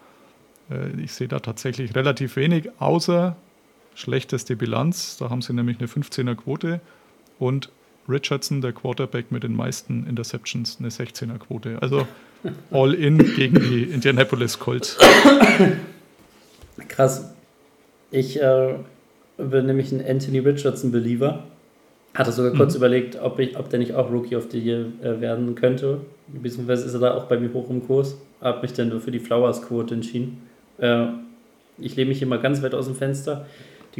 Äh, 0.72 1.00
ich 1.02 1.14
sehe 1.14 1.28
da 1.28 1.40
tatsächlich 1.40 1.96
relativ 1.96 2.36
wenig, 2.36 2.70
außer 2.80 3.36
schlechteste 3.96 4.56
Bilanz. 4.56 5.18
Da 5.18 5.30
haben 5.30 5.42
sie 5.42 5.54
nämlich 5.54 5.80
eine 5.80 5.88
15er 5.88 6.36
Quote 6.36 6.80
und 7.38 7.70
Richardson, 8.08 8.62
der 8.62 8.74
Quarterback 8.74 9.32
mit 9.32 9.44
den 9.44 9.56
meisten 9.56 10.06
Interceptions, 10.08 10.78
eine 10.80 10.90
16er 10.90 11.38
Quote. 11.38 11.78
Also 11.82 12.08
all 12.72 12.94
in 12.94 13.18
gegen 13.36 13.60
die 13.60 13.84
Indianapolis 13.84 14.60
Colts. 14.60 14.98
Krass. 16.88 17.34
Ich 18.12 18.42
äh, 18.42 18.76
bin 19.38 19.66
nämlich 19.66 19.92
ein 19.92 20.04
Anthony 20.06 20.40
Richardson-Believer. 20.40 21.44
Hatte 22.16 22.32
sogar 22.32 22.54
kurz 22.54 22.74
mhm. 22.74 22.78
überlegt, 22.78 23.22
ob, 23.22 23.38
ich, 23.40 23.58
ob 23.58 23.70
der 23.70 23.80
nicht 23.80 23.94
auch 23.94 24.12
Rookie 24.12 24.36
of 24.36 24.48
the 24.52 24.60
Year 24.60 24.86
äh, 25.04 25.22
werden 25.22 25.54
könnte. 25.56 26.02
Beziehungsweise 26.28 26.86
ist 26.86 26.94
er 26.94 27.00
da 27.00 27.14
auch 27.14 27.26
bei 27.26 27.38
mir 27.38 27.54
hoch 27.54 27.70
im 27.70 27.86
Kurs. 27.86 28.18
Habe 28.42 28.62
mich 28.64 28.74
dann 28.74 28.90
nur 28.90 29.02
für 29.02 29.12
die 29.12 29.20
Flowers-Quote 29.20 29.94
entschieden. 29.94 30.42
Äh, 30.80 31.08
ich 31.78 31.96
lehne 31.96 32.10
mich 32.10 32.18
hier 32.18 32.28
mal 32.28 32.40
ganz 32.40 32.64
weit 32.64 32.74
aus 32.74 32.86
dem 32.86 32.96
Fenster. 32.96 33.46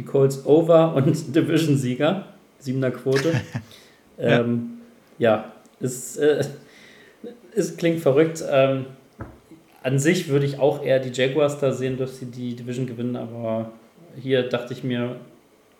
Die 0.00 0.06
Colts 0.06 0.46
Over 0.46 0.94
und 0.94 1.04
Division-Sieger. 1.36 2.24
Siebener 2.58 2.90
Quote. 2.90 3.34
ähm, 4.18 4.78
ja. 5.18 5.52
es, 5.78 6.16
äh, 6.16 6.42
es 7.54 7.76
klingt 7.76 8.00
verrückt. 8.00 8.42
Ähm, 8.50 8.86
an 9.82 9.98
sich 9.98 10.30
würde 10.30 10.46
ich 10.46 10.58
auch 10.58 10.82
eher 10.82 11.00
die 11.00 11.10
Jaguars 11.10 11.58
da 11.58 11.72
sehen, 11.72 11.98
dass 11.98 12.18
sie 12.18 12.26
die 12.26 12.56
Division 12.56 12.86
gewinnen, 12.86 13.14
aber 13.14 13.72
hier 14.18 14.48
dachte 14.48 14.72
ich 14.72 14.84
mir, 14.84 15.16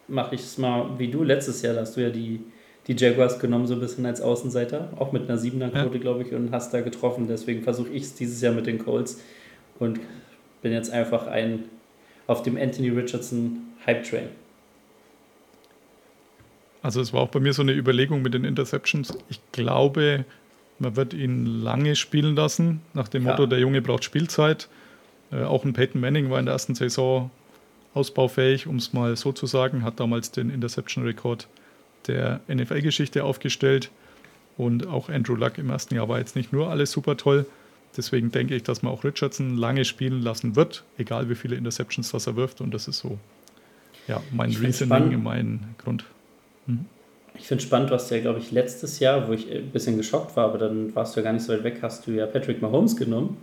mache 0.06 0.35
ich 0.35 0.42
es 0.42 0.59
mal 0.59 0.98
wie 0.98 1.09
du 1.09 1.22
letztes 1.22 1.62
Jahr, 1.62 1.72
da 1.72 1.80
hast 1.80 1.96
du 1.96 2.02
ja 2.02 2.11
die, 2.11 2.40
die 2.88 2.94
Jaguars 2.94 3.38
genommen, 3.38 3.66
so 3.66 3.72
ein 3.72 3.80
bisschen 3.80 4.04
als 4.04 4.20
Außenseiter, 4.20 4.90
auch 4.98 5.12
mit 5.12 5.30
einer 5.30 5.38
7er-Quote, 5.38 5.96
ja. 5.96 6.00
glaube 6.02 6.24
ich, 6.24 6.35
und 6.35 6.52
hast 6.52 6.74
da 6.74 6.83
getroffen. 6.83 7.26
Deswegen 7.26 7.62
versuche 7.62 7.88
ich 7.88 8.02
es 8.02 8.14
dieses 8.14 8.42
Jahr 8.42 8.52
mit 8.52 8.66
den 8.66 8.78
Colts 8.78 9.18
und 9.78 9.98
bin 10.61 10.72
jetzt 10.72 10.92
einfach 10.92 11.26
ein 11.26 11.64
auf 12.26 12.42
dem 12.42 12.59
Anthony 12.59 12.90
Richardson 12.90 13.69
Hype-Train. 13.90 14.29
Also 16.83 17.00
es 17.00 17.12
war 17.12 17.20
auch 17.20 17.29
bei 17.29 17.40
mir 17.40 17.53
so 17.53 17.62
eine 17.62 17.72
Überlegung 17.72 18.22
mit 18.22 18.35
den 18.35 18.44
Interceptions. 18.44 19.16
Ich 19.29 19.40
glaube, 19.53 20.24
man 20.79 20.96
wird 20.96 21.12
ihn 21.12 21.44
lange 21.44 21.94
spielen 21.96 22.35
lassen, 22.37 22.81
nach 22.94 23.09
dem 23.09 23.24
ja. 23.24 23.31
Motto, 23.31 23.46
der 23.46 23.59
Junge 23.59 23.83
braucht 23.83 24.05
Spielzeit. 24.05 24.68
Äh, 25.31 25.42
auch 25.42 25.64
ein 25.64 25.74
Peyton 25.74 26.00
Manning 26.00 26.31
war 26.31 26.38
in 26.38 26.46
der 26.46 26.55
ersten 26.55 26.74
Saison 26.74 27.31
ausbaufähig, 27.92 28.66
um 28.66 28.76
es 28.76 28.92
mal 28.92 29.16
so 29.16 29.33
zu 29.33 29.46
sagen, 29.46 29.85
hat 29.85 30.00
damals 30.00 30.31
den 30.31 30.48
Interception-Rekord 30.48 31.48
der 32.07 32.40
NFL-Geschichte 32.48 33.24
aufgestellt. 33.24 33.90
Und 34.57 34.87
auch 34.87 35.09
Andrew 35.09 35.35
Luck 35.35 35.59
im 35.59 35.70
ersten 35.70 35.94
Jahr 35.94 36.09
war 36.09 36.18
jetzt 36.18 36.37
nicht 36.37 36.53
nur 36.53 36.70
alles 36.70 36.92
super 36.92 37.16
toll. 37.16 37.46
Deswegen 37.96 38.31
denke 38.31 38.55
ich, 38.55 38.62
dass 38.62 38.83
man 38.83 38.92
auch 38.92 39.05
Richardson 39.05 39.57
lange 39.57 39.85
spielen 39.85 40.22
lassen 40.22 40.55
wird, 40.55 40.85
egal 40.96 41.29
wie 41.29 41.35
viele 41.35 41.57
Interceptions 41.57 42.12
das 42.12 42.26
er 42.26 42.37
wirft. 42.37 42.61
Und 42.61 42.72
das 42.72 42.88
ist 42.88 42.98
so 42.98 43.18
ja, 44.11 44.20
mein 44.33 44.51
ich 44.51 44.61
Reasoning, 44.61 45.23
mein 45.23 45.61
Grund. 45.79 46.05
Mhm. 46.66 46.87
Ich 47.35 47.46
finde 47.46 47.62
spannend, 47.62 47.90
du 47.90 47.94
hast 47.94 48.11
ja, 48.11 48.20
glaube 48.20 48.40
ich, 48.40 48.51
letztes 48.51 48.99
Jahr, 48.99 49.29
wo 49.29 49.33
ich 49.33 49.51
ein 49.51 49.70
bisschen 49.70 49.96
geschockt 49.96 50.37
war, 50.37 50.46
aber 50.46 50.59
dann 50.59 50.94
warst 50.94 51.16
du 51.16 51.20
ja 51.20 51.25
gar 51.25 51.33
nicht 51.33 51.44
so 51.44 51.53
weit 51.53 51.64
weg, 51.64 51.79
hast 51.81 52.07
du 52.07 52.11
ja 52.11 52.27
Patrick 52.27 52.61
Mahomes 52.61 52.96
genommen 52.96 53.38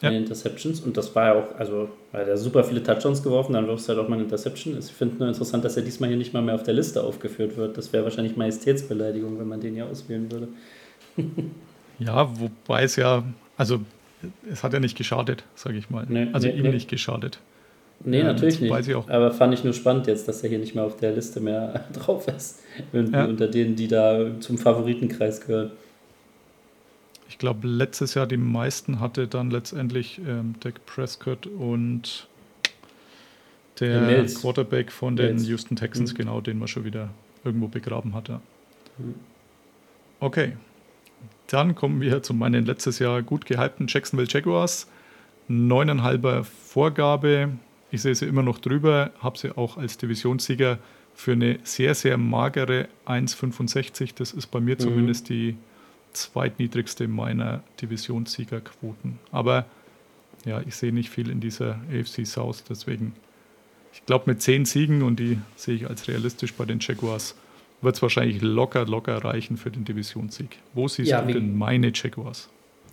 ja. 0.00 0.08
in 0.08 0.16
Interceptions 0.16 0.80
und 0.80 0.96
das 0.96 1.14
war 1.14 1.26
ja 1.26 1.42
auch, 1.42 1.58
also 1.58 1.90
weil 2.10 2.26
er 2.26 2.36
super 2.36 2.64
viele 2.64 2.82
Touchdowns 2.82 3.22
geworfen, 3.22 3.52
dann 3.52 3.66
wirfst 3.68 3.88
du 3.88 3.90
halt 3.90 4.04
auch 4.04 4.08
mal 4.08 4.16
eine 4.16 4.24
Interception. 4.24 4.76
Ich 4.78 4.86
finde 4.86 5.16
nur 5.16 5.28
interessant, 5.28 5.64
dass 5.64 5.76
er 5.76 5.82
diesmal 5.82 6.08
hier 6.08 6.18
nicht 6.18 6.32
mal 6.32 6.42
mehr 6.42 6.54
auf 6.54 6.64
der 6.64 6.74
Liste 6.74 7.02
aufgeführt 7.04 7.56
wird. 7.56 7.76
Das 7.76 7.92
wäre 7.92 8.02
wahrscheinlich 8.02 8.36
Majestätsbeleidigung, 8.36 9.38
wenn 9.38 9.48
man 9.48 9.60
den 9.60 9.76
ja 9.76 9.84
auswählen 9.86 10.30
würde. 10.32 10.48
ja, 11.98 12.28
wobei 12.40 12.82
es 12.82 12.96
ja, 12.96 13.22
also 13.56 13.80
es 14.50 14.64
hat 14.64 14.72
ja 14.72 14.80
nicht 14.80 14.96
geschadet, 14.96 15.44
sage 15.54 15.76
ich 15.76 15.90
mal. 15.90 16.06
Nee, 16.08 16.28
also 16.32 16.48
nee, 16.48 16.54
ihm 16.54 16.62
nee. 16.62 16.72
nicht 16.72 16.88
geschadet. 16.88 17.38
Nee, 18.04 18.18
ja, 18.18 18.24
natürlich 18.24 18.60
nicht. 18.60 18.94
Aber 19.08 19.32
fand 19.32 19.54
ich 19.54 19.64
nur 19.64 19.72
spannend 19.72 20.06
jetzt, 20.06 20.26
dass 20.28 20.42
er 20.42 20.48
hier 20.48 20.58
nicht 20.58 20.74
mehr 20.74 20.84
auf 20.84 20.96
der 20.96 21.12
Liste 21.12 21.40
mehr 21.40 21.84
drauf 21.92 22.26
ist. 22.28 22.60
Ja. 22.92 23.26
unter 23.26 23.48
denen, 23.48 23.76
die 23.76 23.88
da 23.88 24.40
zum 24.40 24.58
Favoritenkreis 24.58 25.40
gehören 25.42 25.72
ich 27.32 27.38
glaube, 27.38 27.66
letztes 27.66 28.12
Jahr 28.12 28.26
die 28.26 28.36
meisten 28.36 29.00
hatte 29.00 29.26
dann 29.26 29.50
letztendlich 29.50 30.20
ähm, 30.28 30.54
Dak 30.60 30.84
Prescott 30.84 31.46
und 31.46 32.28
der 33.80 34.26
Quarterback 34.26 34.92
von 34.92 35.16
den 35.16 35.36
Mills. 35.36 35.48
Houston 35.48 35.74
Texans, 35.74 36.12
mhm. 36.12 36.18
genau, 36.18 36.40
den 36.42 36.58
man 36.58 36.68
schon 36.68 36.84
wieder 36.84 37.08
irgendwo 37.42 37.68
begraben 37.68 38.14
hatte. 38.14 38.40
Mhm. 38.98 39.14
Okay, 40.20 40.58
dann 41.46 41.74
kommen 41.74 42.02
wir 42.02 42.22
zu 42.22 42.34
meinen 42.34 42.66
letztes 42.66 42.98
Jahr 42.98 43.22
gut 43.22 43.46
gehypten 43.46 43.86
Jacksonville 43.88 44.28
Jaguars. 44.30 44.86
Neuneinhalber 45.48 46.44
Vorgabe. 46.44 47.48
Ich 47.92 48.00
sehe 48.00 48.14
sie 48.14 48.24
immer 48.24 48.42
noch 48.42 48.58
drüber, 48.58 49.12
habe 49.20 49.38
sie 49.38 49.56
auch 49.56 49.76
als 49.76 49.98
Divisionssieger 49.98 50.78
für 51.14 51.32
eine 51.32 51.58
sehr, 51.62 51.94
sehr 51.94 52.16
magere 52.16 52.88
1,65. 53.06 54.14
Das 54.16 54.32
ist 54.32 54.46
bei 54.46 54.60
mir 54.60 54.76
mhm. 54.76 54.80
zumindest 54.80 55.28
die 55.28 55.56
zweitniedrigste 56.14 57.06
meiner 57.06 57.62
Divisionssiegerquoten. 57.82 59.18
Aber 59.30 59.66
ja, 60.46 60.62
ich 60.66 60.74
sehe 60.74 60.92
nicht 60.92 61.10
viel 61.10 61.28
in 61.28 61.40
dieser 61.40 61.80
AFC 61.92 62.26
South, 62.26 62.64
deswegen, 62.66 63.12
ich 63.92 64.04
glaube, 64.06 64.24
mit 64.26 64.40
zehn 64.40 64.64
Siegen, 64.64 65.02
und 65.02 65.20
die 65.20 65.38
sehe 65.54 65.74
ich 65.74 65.86
als 65.86 66.08
realistisch 66.08 66.54
bei 66.54 66.64
den 66.64 66.80
Jaguars, 66.80 67.36
wird 67.82 67.96
es 67.96 68.00
wahrscheinlich 68.00 68.40
locker, 68.40 68.86
locker 68.86 69.22
reichen 69.22 69.58
für 69.58 69.70
den 69.70 69.84
Divisionssieg. 69.84 70.58
Wo 70.72 70.88
siehst 70.88 71.10
ja, 71.10 71.20
du 71.20 71.34
denn 71.34 71.58
meine 71.58 71.92
Jaguars? 71.94 72.48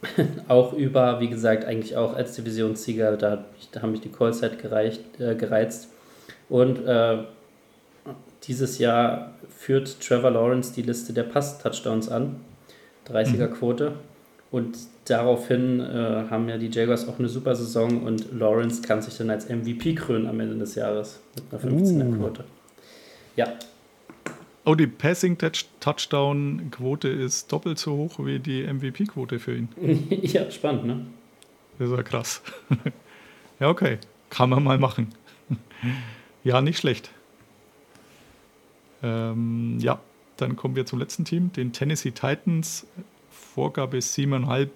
auch 0.48 0.74
über, 0.74 1.20
wie 1.20 1.30
gesagt, 1.30 1.66
eigentlich 1.66 1.96
auch 1.98 2.16
als 2.16 2.36
Divisionssieger, 2.36 3.18
da, 3.18 3.46
da 3.72 3.82
haben 3.82 3.92
mich 3.92 4.02
die 4.02 4.10
Colts 4.10 4.42
halt 4.42 4.62
gereicht, 4.62 5.02
äh, 5.20 5.36
gereizt. 5.36 5.90
Und 6.48 6.86
äh, 6.86 7.18
dieses 8.44 8.80
Jahr 8.80 9.34
führt 9.50 10.00
Trevor 10.00 10.32
Lawrence 10.32 10.74
die 10.74 10.82
Liste 10.82 11.14
der 11.14 11.24
Pass-Touchdowns 11.24 12.10
an. 12.10 12.38
30er-Quote. 13.08 13.94
Und 14.52 14.78
daraufhin 15.06 15.80
äh, 15.80 16.26
haben 16.30 16.50
ja 16.50 16.58
die 16.58 16.70
Jaguars 16.70 17.08
auch 17.08 17.20
eine 17.20 17.30
super 17.30 17.56
Saison 17.56 18.04
und 18.04 18.32
Lawrence 18.34 18.82
kann 18.82 19.02
sich 19.02 19.18
dann 19.18 19.30
als 19.30 19.48
MVP 19.48 19.96
krönen 19.96 20.28
am 20.28 20.40
Ende 20.40 20.58
des 20.58 20.76
Jahres 20.76 21.20
mit 21.36 21.64
einer 21.64 21.78
15er-Quote. 21.78 22.44
Ja, 23.36 23.48
Oh, 24.65 24.76
die 24.76 24.88
Passing-Touchdown-Quote 24.88 27.08
ist 27.08 27.50
doppelt 27.52 27.80
so 27.80 27.93
hoch 27.93 28.19
wie 28.19 28.39
die 28.39 28.63
MVP-Quote 28.63 29.39
für 29.39 29.56
ihn. 29.56 29.69
ja, 30.22 30.52
spannend, 30.52 30.86
ne? 30.86 31.06
Das 31.78 31.89
ist 31.89 31.95
ja 31.95 32.04
krass. 32.04 32.41
ja, 33.60 33.69
okay. 33.69 34.00
Kann 34.30 34.50
man 34.50 34.63
mal 34.63 34.78
machen. 34.78 35.13
ja, 36.43 36.62
nicht 36.62 36.78
schlecht. 36.78 37.10
Ähm, 39.02 39.80
ja, 39.80 40.00
dann 40.38 40.56
kommen 40.56 40.76
wir 40.76 40.86
zum 40.86 41.00
letzten 41.00 41.26
Team, 41.26 41.52
den 41.54 41.74
Tennessee 41.74 42.12
Titans. 42.12 42.86
Vorgabe 43.30 43.98
ist 43.98 44.15
7,5. 44.17 44.69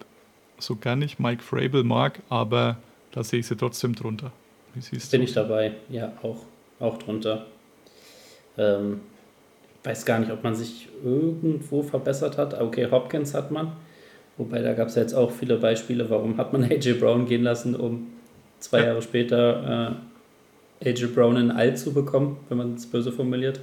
So 0.58 0.76
gar 0.76 0.96
nicht 0.96 1.20
Mike 1.20 1.42
Frabel 1.42 1.84
mag, 1.84 2.20
aber 2.30 2.78
da 3.12 3.22
sehe 3.22 3.40
ich 3.40 3.46
sie 3.46 3.56
trotzdem 3.56 3.94
drunter. 3.94 4.32
Wie 4.74 4.80
siehst 4.80 5.10
Bin 5.10 5.20
du? 5.20 5.26
ich 5.26 5.34
dabei, 5.34 5.74
ja, 5.88 6.12
auch, 6.22 6.44
auch 6.80 6.98
drunter. 6.98 7.46
Ähm, 8.56 9.00
weiß 9.84 10.06
gar 10.06 10.18
nicht, 10.18 10.32
ob 10.32 10.42
man 10.42 10.54
sich 10.54 10.88
irgendwo 11.04 11.82
verbessert 11.82 12.38
hat. 12.38 12.60
Okay, 12.60 12.88
Hopkins 12.90 13.34
hat 13.34 13.50
man. 13.50 13.72
Wobei 14.36 14.62
da 14.62 14.72
gab 14.72 14.88
es 14.88 14.96
ja 14.96 15.02
jetzt 15.02 15.14
auch 15.14 15.30
viele 15.30 15.58
Beispiele, 15.58 16.10
warum 16.10 16.38
hat 16.38 16.52
man 16.52 16.64
AJ 16.70 16.94
Brown 16.94 17.26
gehen 17.26 17.42
lassen, 17.42 17.76
um 17.76 18.08
zwei 18.58 18.84
Jahre 18.84 19.02
später 19.02 19.98
äh, 20.82 20.88
AJ 20.88 21.06
Brown 21.14 21.36
in 21.36 21.50
All 21.50 21.76
zu 21.76 21.92
bekommen, 21.92 22.38
wenn 22.48 22.58
man 22.58 22.74
es 22.74 22.86
böse 22.86 23.12
formuliert. 23.12 23.60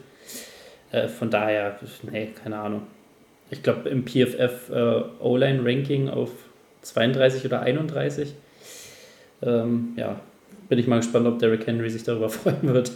Äh, 0.91 1.07
von 1.07 1.29
daher, 1.29 1.79
nee, 2.09 2.27
keine 2.27 2.59
Ahnung. 2.59 2.83
Ich 3.49 3.63
glaube 3.63 3.89
im 3.89 4.05
PFF 4.05 4.69
äh, 4.69 5.03
O-Line-Ranking 5.19 6.09
auf 6.09 6.29
32 6.83 7.45
oder 7.45 7.61
31. 7.61 8.33
Ähm, 9.43 9.93
ja, 9.97 10.21
bin 10.69 10.79
ich 10.79 10.87
mal 10.87 10.97
gespannt, 10.97 11.27
ob 11.27 11.39
Derrick 11.39 11.67
Henry 11.67 11.89
sich 11.89 12.03
darüber 12.03 12.29
freuen 12.29 12.73
wird. 12.73 12.91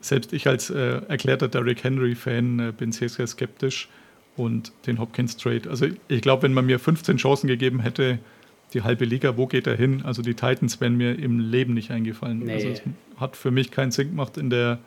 Selbst 0.00 0.32
ich 0.32 0.46
als 0.46 0.70
äh, 0.70 1.02
erklärter 1.08 1.48
Derrick 1.48 1.84
Henry-Fan 1.84 2.58
äh, 2.58 2.72
bin 2.72 2.90
sehr, 2.92 3.08
sehr 3.08 3.26
skeptisch 3.26 3.88
und 4.36 4.72
den 4.86 4.98
Hopkins 4.98 5.36
Trade. 5.36 5.68
Also 5.68 5.86
ich 6.08 6.22
glaube, 6.22 6.44
wenn 6.44 6.54
man 6.54 6.66
mir 6.66 6.78
15 6.78 7.18
Chancen 7.18 7.48
gegeben 7.48 7.80
hätte, 7.80 8.18
die 8.72 8.82
halbe 8.82 9.04
Liga, 9.04 9.36
wo 9.36 9.46
geht 9.46 9.66
er 9.66 9.76
hin? 9.76 10.02
Also 10.02 10.22
die 10.22 10.34
Titans 10.34 10.80
wären 10.80 10.96
mir 10.96 11.18
im 11.18 11.38
Leben 11.38 11.74
nicht 11.74 11.90
eingefallen. 11.90 12.38
Nee. 12.38 12.54
Also 12.54 12.68
es 12.68 12.82
hat 13.16 13.36
für 13.36 13.50
mich 13.50 13.70
keinen 13.70 13.90
Sinn 13.90 14.10
gemacht 14.10 14.38
in 14.38 14.48
der 14.48 14.78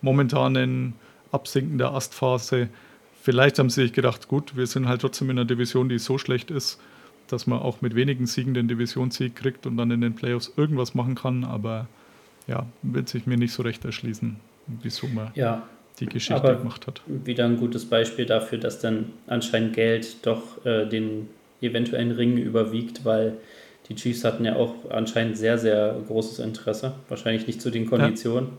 momentanen 0.00 0.94
absinkenden 1.32 1.88
Astphase. 1.88 2.68
Vielleicht 3.20 3.58
haben 3.58 3.68
sie 3.68 3.82
sich 3.82 3.92
gedacht, 3.92 4.28
gut, 4.28 4.56
wir 4.56 4.66
sind 4.66 4.88
halt 4.88 5.02
trotzdem 5.02 5.28
in 5.30 5.38
einer 5.38 5.44
Division, 5.44 5.88
die 5.88 5.98
so 5.98 6.18
schlecht 6.18 6.50
ist, 6.50 6.80
dass 7.28 7.46
man 7.46 7.58
auch 7.58 7.82
mit 7.82 7.94
wenigen 7.94 8.26
Siegen 8.26 8.54
den 8.54 8.68
Divisionssieg 8.68 9.36
kriegt 9.36 9.66
und 9.66 9.76
dann 9.76 9.90
in 9.90 10.00
den 10.00 10.14
Playoffs 10.14 10.52
irgendwas 10.56 10.94
machen 10.94 11.14
kann. 11.14 11.44
Aber 11.44 11.88
ja, 12.46 12.66
wird 12.82 13.08
sich 13.08 13.26
mir 13.26 13.36
nicht 13.36 13.52
so 13.52 13.62
recht 13.62 13.84
erschließen 13.84 14.36
wieso 14.66 15.06
man 15.08 15.30
ja, 15.34 15.66
die 16.00 16.06
Geschichte 16.06 16.56
gemacht 16.56 16.86
hat. 16.86 17.02
Wieder 17.06 17.44
ein 17.44 17.56
gutes 17.56 17.84
Beispiel 17.84 18.26
dafür, 18.26 18.58
dass 18.58 18.78
dann 18.78 19.12
anscheinend 19.26 19.74
Geld 19.74 20.26
doch 20.26 20.64
äh, 20.64 20.86
den 20.86 21.28
eventuellen 21.60 22.12
Ring 22.12 22.36
überwiegt, 22.38 23.04
weil 23.04 23.36
die 23.88 23.94
Chiefs 23.94 24.24
hatten 24.24 24.44
ja 24.44 24.56
auch 24.56 24.90
anscheinend 24.90 25.36
sehr, 25.36 25.58
sehr 25.58 25.96
großes 26.06 26.38
Interesse. 26.38 26.94
Wahrscheinlich 27.08 27.46
nicht 27.46 27.60
zu 27.60 27.70
den 27.70 27.86
Konditionen. 27.86 28.50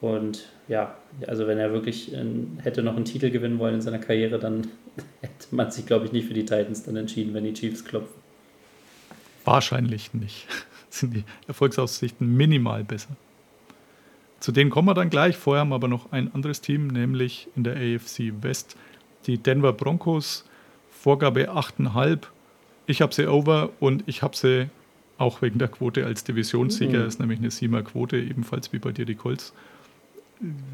Ja. 0.00 0.10
Und 0.10 0.44
ja, 0.68 0.94
also 1.26 1.46
wenn 1.46 1.58
er 1.58 1.72
wirklich 1.72 2.12
in, 2.12 2.58
hätte 2.62 2.82
noch 2.82 2.96
einen 2.96 3.04
Titel 3.04 3.30
gewinnen 3.30 3.58
wollen 3.58 3.74
in 3.74 3.80
seiner 3.80 3.98
Karriere, 3.98 4.38
dann 4.38 4.68
hätte 5.20 5.46
man 5.50 5.70
sich, 5.70 5.86
glaube 5.86 6.06
ich, 6.06 6.12
nicht 6.12 6.28
für 6.28 6.34
die 6.34 6.44
Titans 6.44 6.82
dann 6.82 6.96
entschieden, 6.96 7.34
wenn 7.34 7.44
die 7.44 7.54
Chiefs 7.54 7.84
klopfen. 7.84 8.22
Wahrscheinlich 9.44 10.14
nicht. 10.14 10.46
Sind 10.90 11.14
die 11.14 11.24
Erfolgsaussichten 11.48 12.36
minimal 12.36 12.84
besser. 12.84 13.16
Zu 14.44 14.52
denen 14.52 14.68
kommen 14.68 14.88
wir 14.88 14.92
dann 14.92 15.08
gleich. 15.08 15.38
Vorher 15.38 15.62
haben 15.62 15.70
wir 15.70 15.76
aber 15.76 15.88
noch 15.88 16.12
ein 16.12 16.30
anderes 16.34 16.60
Team, 16.60 16.88
nämlich 16.88 17.48
in 17.56 17.64
der 17.64 17.76
AFC 17.76 18.30
West, 18.42 18.76
die 19.26 19.38
Denver 19.38 19.72
Broncos. 19.72 20.44
Vorgabe 20.90 21.50
8,5. 21.50 22.24
Ich 22.86 23.00
habe 23.00 23.14
sie 23.14 23.26
over 23.26 23.70
und 23.80 24.04
ich 24.04 24.20
habe 24.20 24.36
sie 24.36 24.68
auch 25.16 25.40
wegen 25.40 25.58
der 25.58 25.68
Quote 25.68 26.04
als 26.04 26.24
Divisionssieger. 26.24 26.98
Mhm. 26.98 27.06
ist 27.06 27.20
nämlich 27.20 27.38
eine 27.38 27.48
7er 27.48 27.84
Quote, 27.84 28.18
ebenfalls 28.18 28.70
wie 28.74 28.78
bei 28.78 28.92
dir 28.92 29.06
die 29.06 29.14
Colts. 29.14 29.54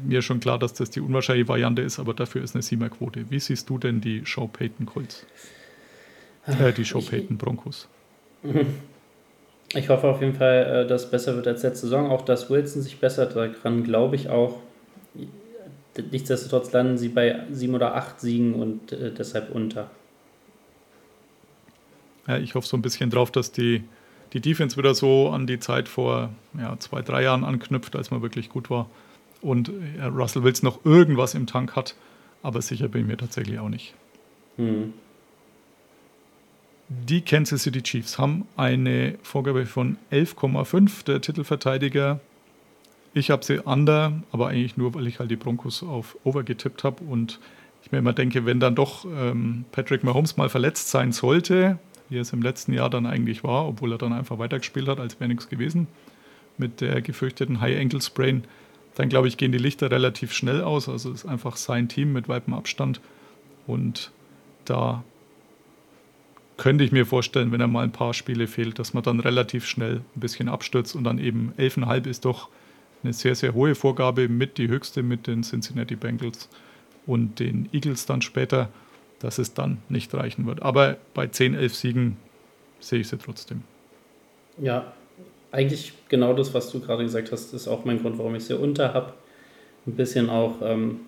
Mir 0.03 0.21
schon 0.21 0.41
klar, 0.41 0.59
dass 0.59 0.73
das 0.73 0.89
die 0.89 0.99
unwahrscheinliche 0.99 1.47
Variante 1.47 1.81
ist, 1.81 1.97
aber 1.97 2.13
dafür 2.13 2.43
ist 2.43 2.53
eine 2.53 2.63
7er 2.63 2.89
Quote. 2.89 3.31
Wie 3.31 3.39
siehst 3.39 3.69
du 3.69 3.77
denn 3.77 4.01
die 4.01 4.25
Show 4.25 4.47
Payton 4.47 4.85
Colts? 4.85 5.25
Äh, 6.45 6.73
die 6.73 6.83
Show 6.83 6.99
Payton 6.99 7.37
Broncos. 7.37 7.87
Ich 9.73 9.89
hoffe 9.89 10.07
auf 10.07 10.21
jeden 10.21 10.35
Fall, 10.35 10.83
äh, 10.83 10.87
dass 10.87 11.05
es 11.05 11.11
besser 11.11 11.35
wird 11.35 11.47
als 11.47 11.63
letzte 11.63 11.87
Saison. 11.87 12.09
Auch 12.09 12.23
dass 12.23 12.49
Wilson 12.49 12.81
sich 12.81 12.99
bessert, 12.99 13.35
daran 13.35 13.83
glaube 13.83 14.15
ich 14.15 14.29
auch. 14.29 14.59
Nichtsdestotrotz 16.11 16.71
landen 16.71 16.97
sie 16.97 17.09
bei 17.09 17.41
sieben 17.51 17.75
oder 17.75 17.95
acht 17.95 18.21
Siegen 18.21 18.55
und 18.55 18.91
äh, 18.91 19.11
deshalb 19.11 19.51
unter. 19.51 19.89
Ja, 22.27 22.37
ich 22.37 22.55
hoffe 22.55 22.67
so 22.67 22.77
ein 22.77 22.81
bisschen 22.81 23.09
drauf, 23.09 23.31
dass 23.31 23.51
die, 23.51 23.83
die 24.33 24.39
Defense 24.39 24.77
wieder 24.77 24.93
so 24.93 25.29
an 25.29 25.47
die 25.47 25.59
Zeit 25.59 25.89
vor 25.89 26.29
ja, 26.57 26.77
zwei, 26.79 27.01
drei 27.01 27.23
Jahren 27.23 27.43
anknüpft, 27.43 27.95
als 27.95 28.11
man 28.11 28.21
wirklich 28.21 28.49
gut 28.49 28.69
war. 28.69 28.89
Und 29.41 29.71
Russell 29.99 30.43
Wilson 30.43 30.69
noch 30.69 30.85
irgendwas 30.85 31.33
im 31.33 31.47
Tank 31.47 31.75
hat, 31.75 31.95
aber 32.43 32.61
sicher 32.61 32.87
bin 32.87 33.01
ich 33.01 33.07
mir 33.07 33.17
tatsächlich 33.17 33.57
auch 33.57 33.69
nicht. 33.69 33.95
Hm. 34.57 34.93
Die 36.93 37.21
Kansas 37.21 37.63
City 37.63 37.81
Chiefs 37.81 38.19
haben 38.19 38.45
eine 38.57 39.17
Vorgabe 39.23 39.65
von 39.65 39.97
11,5 40.11 41.05
der 41.05 41.21
Titelverteidiger. 41.21 42.19
Ich 43.13 43.31
habe 43.31 43.45
sie 43.45 43.59
under, 43.59 44.21
aber 44.33 44.49
eigentlich 44.49 44.75
nur, 44.75 44.93
weil 44.93 45.07
ich 45.07 45.19
halt 45.19 45.31
die 45.31 45.37
Broncos 45.37 45.83
auf 45.83 46.17
over 46.25 46.43
getippt 46.43 46.83
habe 46.83 47.01
und 47.05 47.39
ich 47.81 47.93
mir 47.93 47.99
immer 47.99 48.11
denke, 48.11 48.45
wenn 48.45 48.59
dann 48.59 48.75
doch 48.75 49.05
ähm, 49.05 49.63
Patrick 49.71 50.03
Mahomes 50.03 50.35
mal 50.35 50.49
verletzt 50.49 50.91
sein 50.91 51.13
sollte, 51.13 51.79
wie 52.09 52.17
es 52.17 52.33
im 52.33 52.41
letzten 52.41 52.73
Jahr 52.73 52.89
dann 52.89 53.05
eigentlich 53.05 53.41
war, 53.41 53.69
obwohl 53.69 53.93
er 53.93 53.97
dann 53.97 54.11
einfach 54.11 54.37
weitergespielt 54.37 54.89
hat, 54.89 54.99
als 54.99 55.17
wäre 55.17 55.29
nichts 55.29 55.47
gewesen, 55.47 55.87
mit 56.57 56.81
der 56.81 57.01
gefürchteten 57.01 57.61
High 57.61 57.79
Ankle 57.79 58.01
Sprain, 58.01 58.43
dann 58.95 59.07
glaube 59.07 59.29
ich, 59.29 59.37
gehen 59.37 59.53
die 59.53 59.59
Lichter 59.59 59.89
relativ 59.91 60.33
schnell 60.33 60.61
aus. 60.61 60.89
Also 60.89 61.13
ist 61.13 61.25
einfach 61.25 61.55
sein 61.55 61.87
Team 61.87 62.11
mit 62.11 62.27
weitem 62.27 62.53
Abstand 62.53 62.99
und 63.65 64.11
da 64.65 65.05
könnte 66.61 66.83
ich 66.83 66.91
mir 66.91 67.07
vorstellen, 67.07 67.51
wenn 67.51 67.59
er 67.59 67.65
mal 67.65 67.83
ein 67.83 67.91
paar 67.91 68.13
Spiele 68.13 68.45
fehlt, 68.45 68.77
dass 68.77 68.93
man 68.93 69.01
dann 69.01 69.19
relativ 69.19 69.65
schnell 69.65 70.01
ein 70.15 70.19
bisschen 70.19 70.47
abstürzt 70.47 70.95
und 70.95 71.03
dann 71.03 71.17
eben 71.17 71.53
11,5 71.57 72.07
ist 72.07 72.23
doch 72.23 72.49
eine 73.01 73.13
sehr, 73.13 73.33
sehr 73.33 73.55
hohe 73.55 73.73
Vorgabe, 73.73 74.29
mit 74.29 74.59
die 74.59 74.67
höchste 74.67 75.01
mit 75.01 75.25
den 75.25 75.41
Cincinnati 75.41 75.95
Bengals 75.95 76.49
und 77.07 77.39
den 77.39 77.67
Eagles 77.73 78.05
dann 78.05 78.21
später, 78.21 78.69
dass 79.17 79.39
es 79.39 79.55
dann 79.55 79.79
nicht 79.89 80.13
reichen 80.13 80.45
wird. 80.45 80.61
Aber 80.61 80.97
bei 81.15 81.25
10, 81.25 81.55
11 81.55 81.75
Siegen 81.75 82.17
sehe 82.79 82.99
ich 82.99 83.07
sie 83.07 83.17
trotzdem. 83.17 83.63
Ja, 84.59 84.93
eigentlich 85.51 85.93
genau 86.09 86.33
das, 86.33 86.53
was 86.53 86.71
du 86.71 86.79
gerade 86.79 87.01
gesagt 87.01 87.31
hast, 87.31 87.55
ist 87.55 87.67
auch 87.67 87.85
mein 87.85 88.03
Grund, 88.03 88.19
warum 88.19 88.35
ich 88.35 88.45
sie 88.45 88.55
unter 88.55 88.93
habe. 88.93 89.13
Ein 89.87 89.95
bisschen 89.95 90.29
auch, 90.29 90.61
ähm, 90.61 90.99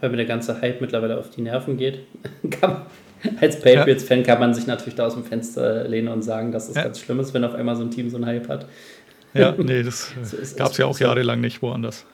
weil 0.00 0.10
mir 0.10 0.16
der 0.16 0.26
ganze 0.26 0.60
Hype 0.60 0.80
mittlerweile 0.80 1.18
auf 1.18 1.30
die 1.30 1.42
Nerven 1.42 1.76
geht. 1.76 2.00
als 3.40 3.60
Patriots-Fan 3.60 4.22
kann 4.22 4.40
man 4.40 4.54
sich 4.54 4.66
natürlich 4.66 4.94
da 4.94 5.06
aus 5.06 5.14
dem 5.14 5.24
Fenster 5.24 5.86
lehnen 5.88 6.08
und 6.08 6.22
sagen, 6.22 6.52
dass 6.52 6.68
das 6.68 6.76
ja. 6.76 6.82
ganz 6.84 7.00
schlimm 7.00 7.20
ist, 7.20 7.34
wenn 7.34 7.44
auf 7.44 7.54
einmal 7.54 7.76
so 7.76 7.82
ein 7.82 7.90
Team 7.90 8.10
so 8.10 8.16
einen 8.16 8.26
Hype 8.26 8.48
hat. 8.48 8.66
Ja, 9.32 9.54
nee, 9.58 9.82
das 9.82 10.12
so 10.22 10.56
gab 10.56 10.72
es 10.72 10.78
ja 10.78 10.86
auch 10.86 10.96
so, 10.96 11.04
jahrelang 11.04 11.40
nicht 11.40 11.62
woanders. 11.62 12.04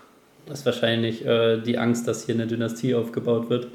Das 0.47 0.61
ist 0.61 0.67
wahrscheinlich 0.67 1.25
äh, 1.25 1.59
die 1.59 1.79
Angst, 1.79 2.09
dass 2.09 2.27
hier 2.27 2.35
eine 2.35 2.47
Dynastie 2.47 2.95
aufgebaut 2.95 3.51
wird. 3.51 3.69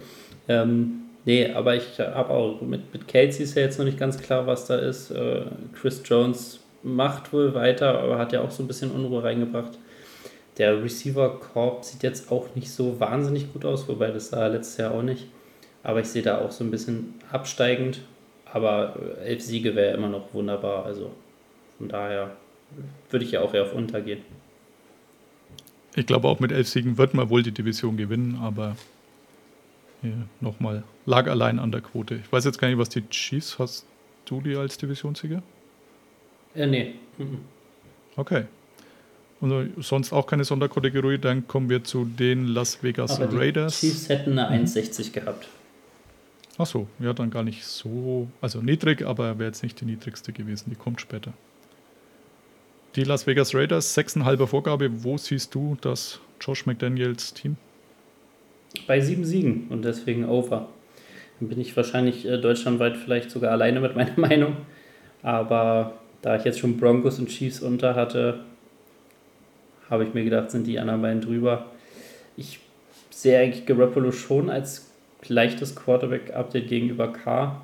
Ähm, 0.47 1.03
nee, 1.25 1.51
aber 1.51 1.75
ich 1.75 1.99
habe 1.99 2.31
auch 2.31 2.61
mit, 2.61 2.91
mit 2.93 3.07
Kelsey 3.07 3.43
ist 3.43 3.55
ja 3.55 3.61
jetzt 3.61 3.77
noch 3.77 3.85
nicht 3.85 3.99
ganz 3.99 4.17
klar, 4.17 4.47
was 4.47 4.65
da 4.65 4.75
ist. 4.75 5.11
Äh, 5.11 5.41
Chris 5.79 6.01
Jones 6.05 6.59
macht 6.83 7.33
wohl 7.33 7.53
weiter, 7.53 7.99
aber 7.99 8.17
hat 8.17 8.33
ja 8.33 8.41
auch 8.41 8.51
so 8.51 8.63
ein 8.63 8.67
bisschen 8.67 8.91
Unruhe 8.91 9.23
reingebracht. 9.23 9.77
Der 10.57 10.81
Receiver-Korb 10.81 11.83
sieht 11.83 12.03
jetzt 12.03 12.31
auch 12.31 12.55
nicht 12.55 12.71
so 12.71 12.99
wahnsinnig 12.99 13.51
gut 13.51 13.65
aus, 13.65 13.87
wobei 13.87 14.11
das 14.11 14.29
sah 14.29 14.47
letztes 14.47 14.77
Jahr 14.77 14.93
auch 14.93 15.01
nicht. 15.03 15.27
Aber 15.83 15.99
ich 15.99 16.07
sehe 16.07 16.21
da 16.21 16.39
auch 16.39 16.51
so 16.51 16.63
ein 16.63 16.71
bisschen 16.71 17.15
absteigend. 17.31 18.01
Aber 18.51 18.95
äh, 19.19 19.25
elf 19.25 19.41
Siege 19.41 19.75
wäre 19.75 19.95
immer 19.95 20.09
noch 20.09 20.33
wunderbar. 20.33 20.85
Also 20.85 21.11
von 21.77 21.89
daher 21.89 22.31
würde 23.09 23.25
ich 23.25 23.31
ja 23.31 23.41
auch 23.41 23.53
eher 23.53 23.63
auf 23.63 23.73
untergehen. 23.73 24.21
Ich 25.95 26.05
glaube, 26.05 26.27
auch 26.27 26.39
mit 26.39 26.51
elf 26.51 26.67
Siegen 26.67 26.97
wird 26.97 27.13
man 27.13 27.29
wohl 27.29 27.43
die 27.43 27.51
Division 27.51 27.95
gewinnen, 27.95 28.39
aber 28.41 28.75
nochmal, 30.41 30.83
lag 31.05 31.27
allein 31.27 31.59
an 31.59 31.71
der 31.71 31.81
Quote. 31.81 32.15
Ich 32.15 32.31
weiß 32.31 32.45
jetzt 32.45 32.59
gar 32.59 32.67
nicht, 32.67 32.77
was 32.77 32.89
die 32.89 33.07
Chiefs 33.09 33.57
hast 33.59 33.85
du 34.25 34.41
die 34.41 34.55
als 34.55 34.77
Divisionssieger? 34.77 35.41
Äh, 36.55 36.67
nee. 36.67 36.95
Mhm. 37.17 37.39
Okay. 38.15 38.45
Und 39.41 39.73
sonst 39.83 40.13
auch 40.13 40.27
keine 40.27 40.45
Sonderkategorie. 40.45 41.17
Dann 41.17 41.47
kommen 41.47 41.69
wir 41.69 41.83
zu 41.83 42.05
den 42.05 42.47
Las 42.47 42.81
Vegas 42.83 43.19
Aber 43.19 43.27
die 43.27 43.37
Raiders. 43.37 43.81
Chiefs 43.81 44.09
hätten 44.09 44.39
eine 44.39 44.65
1,60 44.65 45.11
gehabt. 45.11 45.47
Ach 46.57 46.65
so, 46.65 46.87
ja, 46.99 47.13
dann 47.13 47.31
gar 47.31 47.43
nicht 47.43 47.65
so, 47.65 48.29
also 48.39 48.61
niedrig, 48.61 49.05
aber 49.05 49.37
wäre 49.37 49.49
jetzt 49.49 49.61
nicht 49.61 49.81
die 49.81 49.85
niedrigste 49.85 50.31
gewesen. 50.31 50.69
Die 50.69 50.77
kommt 50.77 51.01
später. 51.01 51.33
Die 52.95 53.03
Las 53.03 53.27
Vegas 53.27 53.53
Raiders, 53.53 53.97
6,5er 53.97 54.47
Vorgabe. 54.47 55.03
Wo 55.03 55.17
siehst 55.17 55.53
du 55.53 55.77
das 55.81 56.21
Josh 56.39 56.65
McDaniels 56.65 57.33
Team? 57.33 57.57
Bei 58.87 59.01
sieben 59.01 59.25
Siegen 59.25 59.67
und 59.69 59.83
deswegen 59.83 60.25
over. 60.29 60.69
Dann 61.39 61.49
bin 61.49 61.59
ich 61.59 61.75
wahrscheinlich 61.75 62.25
äh, 62.25 62.37
deutschlandweit 62.37 62.95
vielleicht 62.95 63.31
sogar 63.31 63.51
alleine 63.51 63.81
mit 63.81 63.95
meiner 63.97 64.13
Meinung. 64.17 64.55
Aber 65.23 65.97
da 66.21 66.37
ich 66.37 66.45
jetzt 66.45 66.59
schon 66.59 66.77
Broncos 66.77 67.19
und 67.19 67.27
Chiefs 67.27 67.59
unter 67.59 67.95
hatte, 67.95 68.39
habe 69.89 70.03
ich 70.03 70.13
mir 70.13 70.23
gedacht, 70.23 70.51
sind 70.51 70.67
die 70.67 70.79
anderen 70.79 71.01
beiden 71.01 71.21
drüber. 71.21 71.65
Ich 72.37 72.59
sehe 73.09 73.39
eigentlich 73.39 73.65
Garoppolo 73.65 74.11
schon 74.11 74.49
als 74.49 74.89
leichtes 75.27 75.75
Quarterback-Update 75.75 76.67
gegenüber 76.67 77.11
K. 77.13 77.61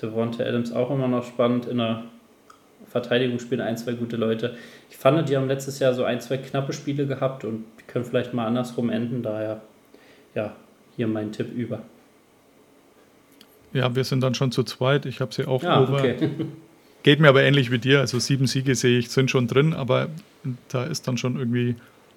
Devonta 0.00 0.44
Adams 0.44 0.72
auch 0.72 0.90
immer 0.90 1.08
noch 1.08 1.24
spannend. 1.24 1.66
In 1.66 1.78
der 1.78 2.04
Verteidigung 2.88 3.38
spielen 3.38 3.60
ein, 3.62 3.76
zwei 3.76 3.92
gute 3.92 4.16
Leute. 4.16 4.56
Ich 4.90 4.96
fand, 4.96 5.28
die 5.28 5.36
haben 5.36 5.48
letztes 5.48 5.78
Jahr 5.78 5.94
so 5.94 6.04
ein, 6.04 6.20
zwei 6.20 6.36
knappe 6.36 6.72
Spiele 6.72 7.06
gehabt 7.06 7.44
und 7.44 7.64
die 7.80 7.84
können 7.86 8.04
vielleicht 8.04 8.34
mal 8.34 8.46
andersrum 8.46 8.90
enden. 8.90 9.22
Daher, 9.22 9.62
ja, 10.34 10.54
hier 10.96 11.06
mein 11.08 11.32
Tipp 11.32 11.52
über. 11.54 11.80
Ja, 13.72 13.94
wir 13.94 14.04
sind 14.04 14.22
dann 14.22 14.34
schon 14.34 14.52
zu 14.52 14.62
zweit. 14.62 15.06
Ich 15.06 15.20
habe 15.20 15.32
sie 15.34 15.46
auch 15.46 15.62
Ja, 15.62 15.82
over. 15.82 15.94
okay. 15.94 16.16
Geht 17.06 17.20
mir 17.20 17.28
aber 17.28 17.44
ähnlich 17.44 17.70
wie 17.70 17.78
dir. 17.78 18.00
Also 18.00 18.18
sieben 18.18 18.48
Siege 18.48 18.74
sehe 18.74 18.98
ich, 18.98 19.10
sind 19.10 19.30
schon 19.30 19.46
drin, 19.46 19.74
aber 19.74 20.08
da 20.70 20.82
ist 20.82 21.06
dann 21.06 21.16
schon 21.16 21.36
irgendwie 21.38 21.76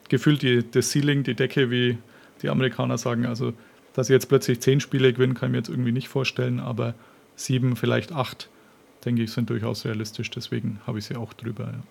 gefühlt 0.09 0.41
die, 0.41 0.63
das 0.71 0.89
Ceiling, 0.89 1.21
die 1.21 1.35
Decke, 1.35 1.69
wie 1.69 1.99
die 2.41 2.49
Amerikaner 2.49 2.97
sagen. 2.97 3.27
Also, 3.27 3.53
dass 3.93 4.07
sie 4.07 4.13
jetzt 4.13 4.29
plötzlich 4.29 4.61
zehn 4.61 4.79
Spiele 4.79 5.13
gewinnen, 5.13 5.35
kann 5.35 5.49
ich 5.49 5.51
mir 5.51 5.57
jetzt 5.59 5.69
irgendwie 5.69 5.91
nicht 5.91 6.07
vorstellen, 6.07 6.59
aber 6.59 6.95
sieben, 7.35 7.75
vielleicht 7.75 8.13
acht, 8.13 8.49
denke 9.05 9.21
ich, 9.21 9.31
sind 9.31 9.51
durchaus 9.51 9.85
realistisch. 9.85 10.31
Deswegen 10.31 10.79
habe 10.87 10.97
ich 10.97 11.05
sie 11.05 11.17
auch 11.17 11.33
drüber. 11.33 11.65
Ja. 11.65 11.83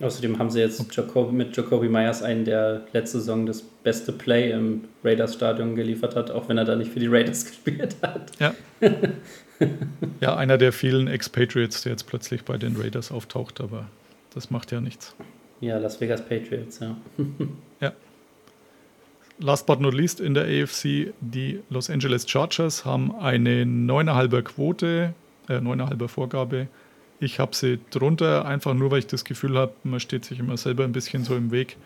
Außerdem 0.00 0.38
haben 0.38 0.50
sie 0.50 0.60
jetzt 0.60 0.82
Jacob, 0.96 1.30
mit 1.30 1.54
Jacoby 1.54 1.88
Myers 1.88 2.22
einen, 2.22 2.46
der 2.46 2.82
letzte 2.92 3.18
Saison 3.18 3.44
das 3.44 3.60
beste 3.60 4.12
Play 4.12 4.50
im 4.50 4.84
Raiders-Stadion 5.04 5.76
geliefert 5.76 6.16
hat, 6.16 6.30
auch 6.30 6.48
wenn 6.48 6.56
er 6.56 6.64
da 6.64 6.74
nicht 6.74 6.90
für 6.90 7.00
die 7.00 7.06
Raiders 7.06 7.44
gespielt 7.46 7.96
hat. 8.00 8.32
Ja. 8.38 8.54
ja, 10.22 10.36
einer 10.36 10.56
der 10.56 10.72
vielen 10.72 11.06
Expatriates, 11.06 11.82
der 11.82 11.92
jetzt 11.92 12.06
plötzlich 12.06 12.44
bei 12.44 12.56
den 12.56 12.76
Raiders 12.76 13.12
auftaucht, 13.12 13.60
aber 13.60 13.88
das 14.32 14.50
macht 14.50 14.72
ja 14.72 14.80
nichts. 14.80 15.14
Ja, 15.60 15.76
Las 15.76 16.00
Vegas 16.00 16.24
Patriots, 16.24 16.80
ja. 16.80 16.96
Ja. 17.80 17.92
Last 19.38 19.66
but 19.66 19.80
not 19.80 19.94
least 19.94 20.20
in 20.20 20.34
der 20.34 20.44
AFC, 20.44 21.12
die 21.20 21.60
Los 21.68 21.90
Angeles 21.90 22.28
Chargers 22.28 22.84
haben 22.84 23.14
eine 23.16 23.64
9,5er 23.64 24.42
Quote, 24.42 25.14
äh, 25.48 25.54
9,5er 25.54 26.08
Vorgabe. 26.08 26.68
Ich 27.22 27.38
habe 27.38 27.54
sie 27.54 27.78
drunter, 27.90 28.46
einfach 28.46 28.72
nur, 28.74 28.90
weil 28.90 29.00
ich 29.00 29.06
das 29.06 29.24
Gefühl 29.24 29.56
habe, 29.58 29.72
man 29.84 30.00
steht 30.00 30.24
sich 30.24 30.38
immer 30.38 30.56
selber 30.56 30.84
ein 30.84 30.92
bisschen 30.92 31.22
so 31.24 31.36
im 31.36 31.50
Weg. 31.50 31.76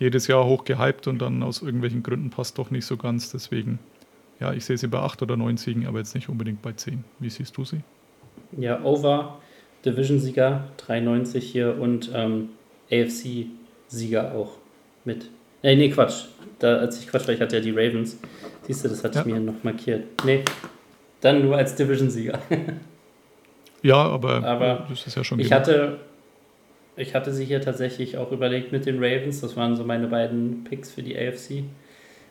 Jedes 0.00 0.26
Jahr 0.26 0.44
hoch 0.44 0.64
gehypt 0.64 1.06
und 1.06 1.18
dann 1.20 1.42
aus 1.42 1.62
irgendwelchen 1.62 2.02
Gründen 2.02 2.30
passt 2.30 2.58
doch 2.58 2.70
nicht 2.70 2.84
so 2.86 2.96
ganz. 2.96 3.30
Deswegen, 3.30 3.78
ja, 4.40 4.52
ich 4.52 4.64
sehe 4.64 4.76
sie 4.76 4.88
bei 4.88 4.98
8 4.98 5.22
oder 5.22 5.36
9 5.36 5.56
Siegen, 5.58 5.86
aber 5.86 5.98
jetzt 5.98 6.14
nicht 6.14 6.28
unbedingt 6.28 6.60
bei 6.62 6.72
10. 6.72 7.04
Wie 7.20 7.30
siehst 7.30 7.56
du 7.56 7.64
sie? 7.64 7.82
Ja, 8.58 8.82
Over, 8.82 9.38
Division-Sieger, 9.84 10.64
93 10.78 11.44
hier 11.50 11.78
und 11.80 12.10
ähm, 12.14 12.48
AFC-Sieger 12.90 14.34
auch 14.34 14.52
mit. 15.04 15.30
Nee, 15.62 15.76
nee, 15.76 15.90
Quatsch. 15.90 16.24
Da, 16.58 16.76
als 16.78 16.98
ich 16.98 17.06
Quatsch 17.06 17.26
war, 17.28 17.34
ich 17.34 17.40
hatte 17.40 17.56
ja 17.56 17.62
die 17.62 17.70
Ravens. 17.70 18.18
Siehst 18.66 18.84
du, 18.84 18.88
das 18.88 19.04
hatte 19.04 19.20
Ja. 19.20 19.26
ich 19.26 19.32
mir 19.32 19.38
noch 19.40 19.62
markiert. 19.62 20.04
Nee, 20.24 20.42
dann 21.20 21.44
nur 21.44 21.56
als 21.56 21.76
Division-Sieger. 21.76 22.38
Ja, 23.82 23.96
aber, 23.96 24.44
Aber 24.44 24.86
das 24.88 25.06
ist 25.06 25.16
ja 25.16 25.24
schon 25.24 25.38
Ich 25.40 25.48
genug. 25.48 25.60
hatte, 25.60 25.98
ich 26.96 27.14
hatte 27.14 27.32
sie 27.32 27.44
hier 27.44 27.60
tatsächlich 27.60 28.18
auch 28.18 28.30
überlegt 28.32 28.72
mit 28.72 28.86
den 28.86 28.96
Ravens. 29.02 29.40
Das 29.40 29.56
waren 29.56 29.76
so 29.76 29.84
meine 29.84 30.06
beiden 30.06 30.64
Picks 30.64 30.90
für 30.92 31.02
die 31.02 31.16
AFC. 31.18 31.64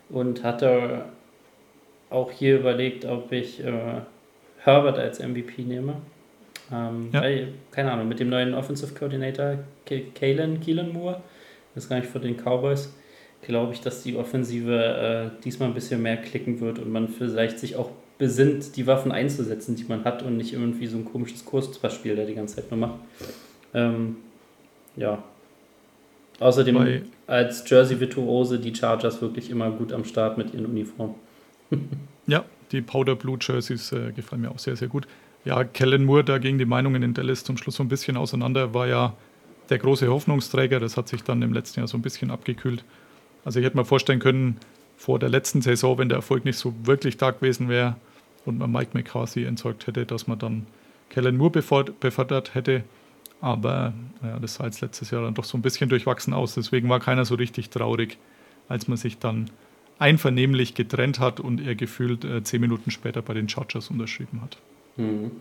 Und 0.09 0.43
hatte 0.43 1.05
auch 2.09 2.31
hier 2.31 2.57
überlegt, 2.59 3.05
ob 3.05 3.31
ich 3.31 3.63
äh, 3.63 3.71
Herbert 4.59 4.97
als 4.97 5.19
MVP 5.19 5.61
nehme. 5.63 5.95
Ähm, 6.71 7.09
Ja. 7.13 7.21
weil, 7.21 7.49
keine 7.71 7.91
Ahnung, 7.91 8.07
mit 8.07 8.19
dem 8.19 8.29
neuen 8.29 8.53
Offensive 8.53 8.93
Coordinator 8.93 9.57
Kalen, 10.15 10.59
Keelan 10.59 10.91
Moore, 10.93 11.21
das 11.73 11.83
ist 11.85 11.89
gar 11.89 11.97
nicht 11.99 12.09
von 12.11 12.21
den 12.21 12.35
Cowboys, 12.37 12.93
glaube 13.41 13.73
ich, 13.73 13.81
dass 13.81 14.03
die 14.03 14.15
Offensive 14.15 15.31
äh, 15.35 15.43
diesmal 15.43 15.69
ein 15.69 15.73
bisschen 15.73 16.01
mehr 16.01 16.17
klicken 16.17 16.59
wird 16.59 16.77
und 16.79 16.91
man 16.91 17.07
vielleicht 17.07 17.57
sich 17.59 17.75
auch 17.75 17.89
besinnt, 18.19 18.75
die 18.75 18.85
Waffen 18.85 19.11
einzusetzen, 19.11 19.75
die 19.75 19.85
man 19.85 20.03
hat 20.03 20.21
und 20.21 20.37
nicht 20.37 20.53
irgendwie 20.53 20.85
so 20.85 20.97
ein 20.97 21.05
komisches 21.05 21.43
Kurzpassspiel 21.45 22.15
da 22.15 22.25
die 22.25 22.35
ganze 22.35 22.57
Zeit 22.57 22.69
nur 22.69 22.79
macht. 22.79 22.99
Ähm, 23.73 24.17
ja. 24.95 25.23
Außerdem 26.39 26.75
Bei- 26.75 27.01
als 27.27 27.67
Jersey-Virtuose 27.67 28.59
die 28.59 28.75
Chargers 28.75 29.21
wirklich 29.21 29.49
immer 29.49 29.71
gut 29.71 29.91
am 29.93 30.03
Start 30.05 30.37
mit 30.37 30.53
ihren 30.53 30.67
Uniformen. 30.67 31.15
Ja, 32.27 32.45
die 32.71 32.81
Powder 32.83 33.15
Blue 33.15 33.39
Jerseys 33.41 33.91
äh, 33.91 34.11
gefallen 34.11 34.41
mir 34.43 34.51
auch 34.51 34.59
sehr, 34.59 34.75
sehr 34.75 34.87
gut. 34.87 35.07
Ja, 35.45 35.63
Kellen 35.63 36.05
Moore, 36.05 36.23
da 36.23 36.37
gingen 36.37 36.59
die 36.59 36.65
Meinungen 36.65 37.01
in 37.01 37.15
Dallas 37.15 37.43
zum 37.43 37.57
Schluss 37.57 37.77
so 37.77 37.81
ein 37.83 37.87
bisschen 37.87 38.17
auseinander, 38.17 38.75
war 38.75 38.85
ja 38.87 39.15
der 39.71 39.79
große 39.79 40.07
Hoffnungsträger. 40.07 40.79
Das 40.79 40.95
hat 40.95 41.07
sich 41.07 41.23
dann 41.23 41.41
im 41.41 41.53
letzten 41.53 41.79
Jahr 41.79 41.87
so 41.87 41.97
ein 41.97 42.03
bisschen 42.03 42.29
abgekühlt. 42.29 42.83
Also 43.45 43.59
ich 43.59 43.65
hätte 43.65 43.77
mir 43.77 43.83
vorstellen 43.85 44.19
können, 44.19 44.57
vor 44.95 45.17
der 45.17 45.29
letzten 45.29 45.63
Saison, 45.63 45.97
wenn 45.97 46.09
der 46.09 46.17
Erfolg 46.17 46.45
nicht 46.45 46.59
so 46.59 46.71
wirklich 46.83 47.17
da 47.17 47.31
gewesen 47.31 47.67
wäre 47.67 47.95
und 48.49 48.57
man 48.57 48.71
Mike 48.71 48.91
McCarthy 48.93 49.45
entsorgt 49.45 49.87
hätte, 49.87 50.05
dass 50.05 50.27
man 50.27 50.37
dann 50.37 50.67
Kellen 51.09 51.37
Moore 51.37 51.61
befördert 51.99 52.53
hätte. 52.53 52.83
Aber 53.41 53.93
ja, 54.21 54.37
das 54.39 54.55
sah 54.55 54.65
jetzt 54.65 54.81
letztes 54.81 55.11
Jahr 55.11 55.23
dann 55.23 55.33
doch 55.33 55.45
so 55.45 55.57
ein 55.57 55.61
bisschen 55.61 55.89
durchwachsen 55.89 56.33
aus. 56.33 56.55
Deswegen 56.55 56.89
war 56.89 56.99
keiner 56.99 57.23
so 57.23 57.35
richtig 57.35 57.69
traurig, 57.69 58.17
als 58.67 58.87
man 58.87 58.97
sich 58.97 59.17
dann 59.17 59.49
einvernehmlich 59.97 60.75
getrennt 60.75 61.19
hat 61.19 61.39
und 61.39 61.61
er 61.61 61.75
gefühlt 61.75 62.23
äh, 62.25 62.43
zehn 62.43 62.61
Minuten 62.61 62.91
später 62.91 63.21
bei 63.21 63.33
den 63.33 63.47
Chargers 63.47 63.89
unterschrieben 63.89 64.41
hat. 64.41 64.57
Mhm. 64.97 65.31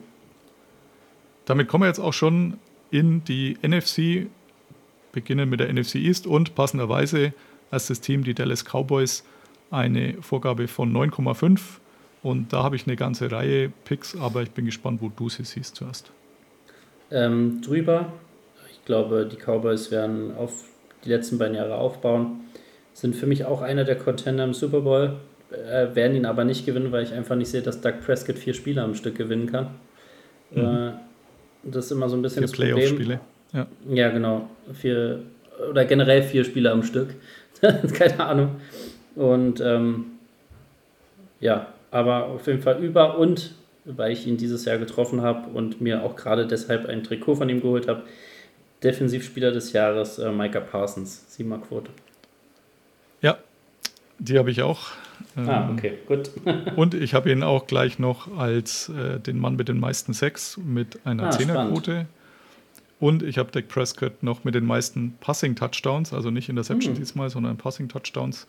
Damit 1.44 1.68
kommen 1.68 1.82
wir 1.82 1.88
jetzt 1.88 2.00
auch 2.00 2.12
schon 2.12 2.58
in 2.90 3.24
die 3.24 3.56
NFC, 3.62 4.26
beginnen 5.12 5.48
mit 5.48 5.60
der 5.60 5.72
NFC 5.72 5.96
East 5.96 6.26
und 6.26 6.54
passenderweise 6.54 7.32
als 7.70 7.86
das 7.86 8.00
Team 8.00 8.24
die 8.24 8.34
Dallas 8.34 8.64
Cowboys 8.64 9.24
eine 9.70 10.14
Vorgabe 10.20 10.68
von 10.68 10.92
9,5 10.92 11.60
und 12.22 12.52
da 12.52 12.62
habe 12.62 12.76
ich 12.76 12.86
eine 12.86 12.96
ganze 12.96 13.30
Reihe 13.30 13.70
Picks, 13.84 14.16
aber 14.16 14.42
ich 14.42 14.50
bin 14.50 14.66
gespannt, 14.66 15.00
wo 15.00 15.10
du 15.14 15.28
sie 15.28 15.44
siehst 15.44 15.76
zuerst. 15.76 16.10
Ähm, 17.10 17.60
drüber, 17.62 18.12
ich 18.70 18.84
glaube, 18.84 19.28
die 19.30 19.36
Cowboys 19.36 19.90
werden 19.90 20.34
auf 20.36 20.64
die 21.04 21.10
letzten 21.10 21.38
beiden 21.38 21.54
Jahre 21.54 21.76
aufbauen. 21.76 22.40
Sind 22.92 23.14
für 23.14 23.26
mich 23.26 23.44
auch 23.44 23.62
einer 23.62 23.84
der 23.84 23.96
Contender 23.96 24.44
im 24.44 24.52
Super 24.52 24.80
Bowl. 24.80 25.16
Äh, 25.50 25.94
werden 25.94 26.16
ihn 26.16 26.26
aber 26.26 26.44
nicht 26.44 26.66
gewinnen, 26.66 26.92
weil 26.92 27.04
ich 27.04 27.12
einfach 27.12 27.36
nicht 27.36 27.48
sehe, 27.48 27.62
dass 27.62 27.80
Doug 27.80 28.00
Prescott 28.04 28.36
vier 28.36 28.52
Spiele 28.52 28.82
am 28.82 28.94
Stück 28.94 29.16
gewinnen 29.16 29.50
kann. 29.50 29.68
Äh, 30.54 30.92
das 31.62 31.86
ist 31.86 31.92
immer 31.92 32.08
so 32.08 32.16
ein 32.16 32.22
bisschen 32.22 32.46
Vier 32.46 32.48
das 32.48 32.52
Problem. 32.52 32.74
Playoff-Spiele. 32.74 33.20
Ja. 33.52 33.66
Ja, 33.88 34.10
genau. 34.10 34.50
Vier, 34.74 35.20
oder 35.70 35.84
generell 35.84 36.22
vier 36.22 36.44
Spiele 36.44 36.70
am 36.70 36.82
Stück. 36.82 37.14
Keine 37.94 38.20
Ahnung. 38.20 38.56
Und 39.14 39.60
ähm, 39.60 40.06
ja, 41.40 41.68
aber 41.90 42.26
auf 42.26 42.46
jeden 42.46 42.62
Fall 42.62 42.82
über 42.82 43.18
und, 43.18 43.54
weil 43.84 44.12
ich 44.12 44.26
ihn 44.26 44.36
dieses 44.36 44.64
Jahr 44.64 44.78
getroffen 44.78 45.22
habe 45.22 45.48
und 45.50 45.80
mir 45.80 46.02
auch 46.02 46.16
gerade 46.16 46.46
deshalb 46.46 46.86
ein 46.86 47.02
Trikot 47.04 47.36
von 47.36 47.48
ihm 47.48 47.60
geholt 47.60 47.88
habe, 47.88 48.02
Defensivspieler 48.82 49.50
des 49.50 49.72
Jahres 49.72 50.18
äh, 50.18 50.30
Micah 50.30 50.60
Parsons, 50.60 51.24
Siebenmal 51.34 51.60
Quote. 51.60 51.90
ja, 53.20 53.38
die 54.20 54.38
habe 54.38 54.50
ich 54.50 54.62
auch. 54.62 54.90
Ah, 55.36 55.68
Ähm, 55.68 55.76
okay, 55.76 55.98
gut. 56.06 56.30
Und 56.76 56.94
ich 56.94 57.14
habe 57.14 57.30
ihn 57.30 57.42
auch 57.42 57.66
gleich 57.66 57.98
noch 57.98 58.36
als 58.38 58.88
äh, 58.88 59.18
den 59.20 59.38
Mann 59.38 59.56
mit 59.56 59.68
den 59.68 59.80
meisten 59.80 60.12
Sex 60.12 60.58
mit 60.64 61.00
einer 61.04 61.24
Ah, 61.28 61.30
Zehnerquote. 61.30 62.06
Und 63.00 63.22
ich 63.22 63.38
habe 63.38 63.50
Dak 63.52 63.68
Prescott 63.68 64.22
noch 64.22 64.42
mit 64.44 64.54
den 64.56 64.64
meisten 64.66 65.16
Passing-Touchdowns, 65.20 66.12
also 66.12 66.30
nicht 66.30 66.48
Interception 66.48 66.94
Hm. 66.94 67.00
diesmal, 67.00 67.30
sondern 67.30 67.56
Passing-Touchdowns 67.56 68.46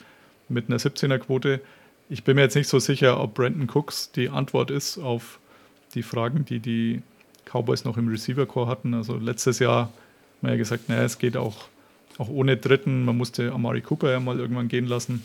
mit 0.47 0.67
einer 0.69 0.77
17er-Quote. 0.77 1.59
Ich 2.11 2.23
bin 2.23 2.35
mir 2.35 2.41
jetzt 2.41 2.55
nicht 2.55 2.67
so 2.67 2.79
sicher, 2.79 3.21
ob 3.21 3.35
Brandon 3.35 3.69
Cooks 3.69 4.11
die 4.11 4.29
Antwort 4.29 4.71
ist 4.71 4.97
auf 4.97 5.39
die 5.93 6.01
Fragen, 6.01 6.43
die 6.43 6.59
die 6.59 7.03
Cowboys 7.45 7.85
noch 7.85 7.97
im 7.97 8.07
Receiver-Core 8.07 8.67
hatten. 8.67 8.95
Also 8.95 9.15
letztes 9.17 9.59
Jahr 9.59 9.83
haben 9.83 9.91
wir 10.41 10.51
ja 10.51 10.57
gesagt, 10.57 10.89
naja, 10.89 11.03
es 11.03 11.19
geht 11.19 11.37
auch, 11.37 11.65
auch 12.17 12.27
ohne 12.29 12.57
Dritten. 12.57 13.05
Man 13.05 13.15
musste 13.15 13.51
Amari 13.51 13.81
Cooper 13.81 14.09
ja 14.09 14.19
mal 14.19 14.39
irgendwann 14.39 14.69
gehen 14.69 14.87
lassen. 14.87 15.23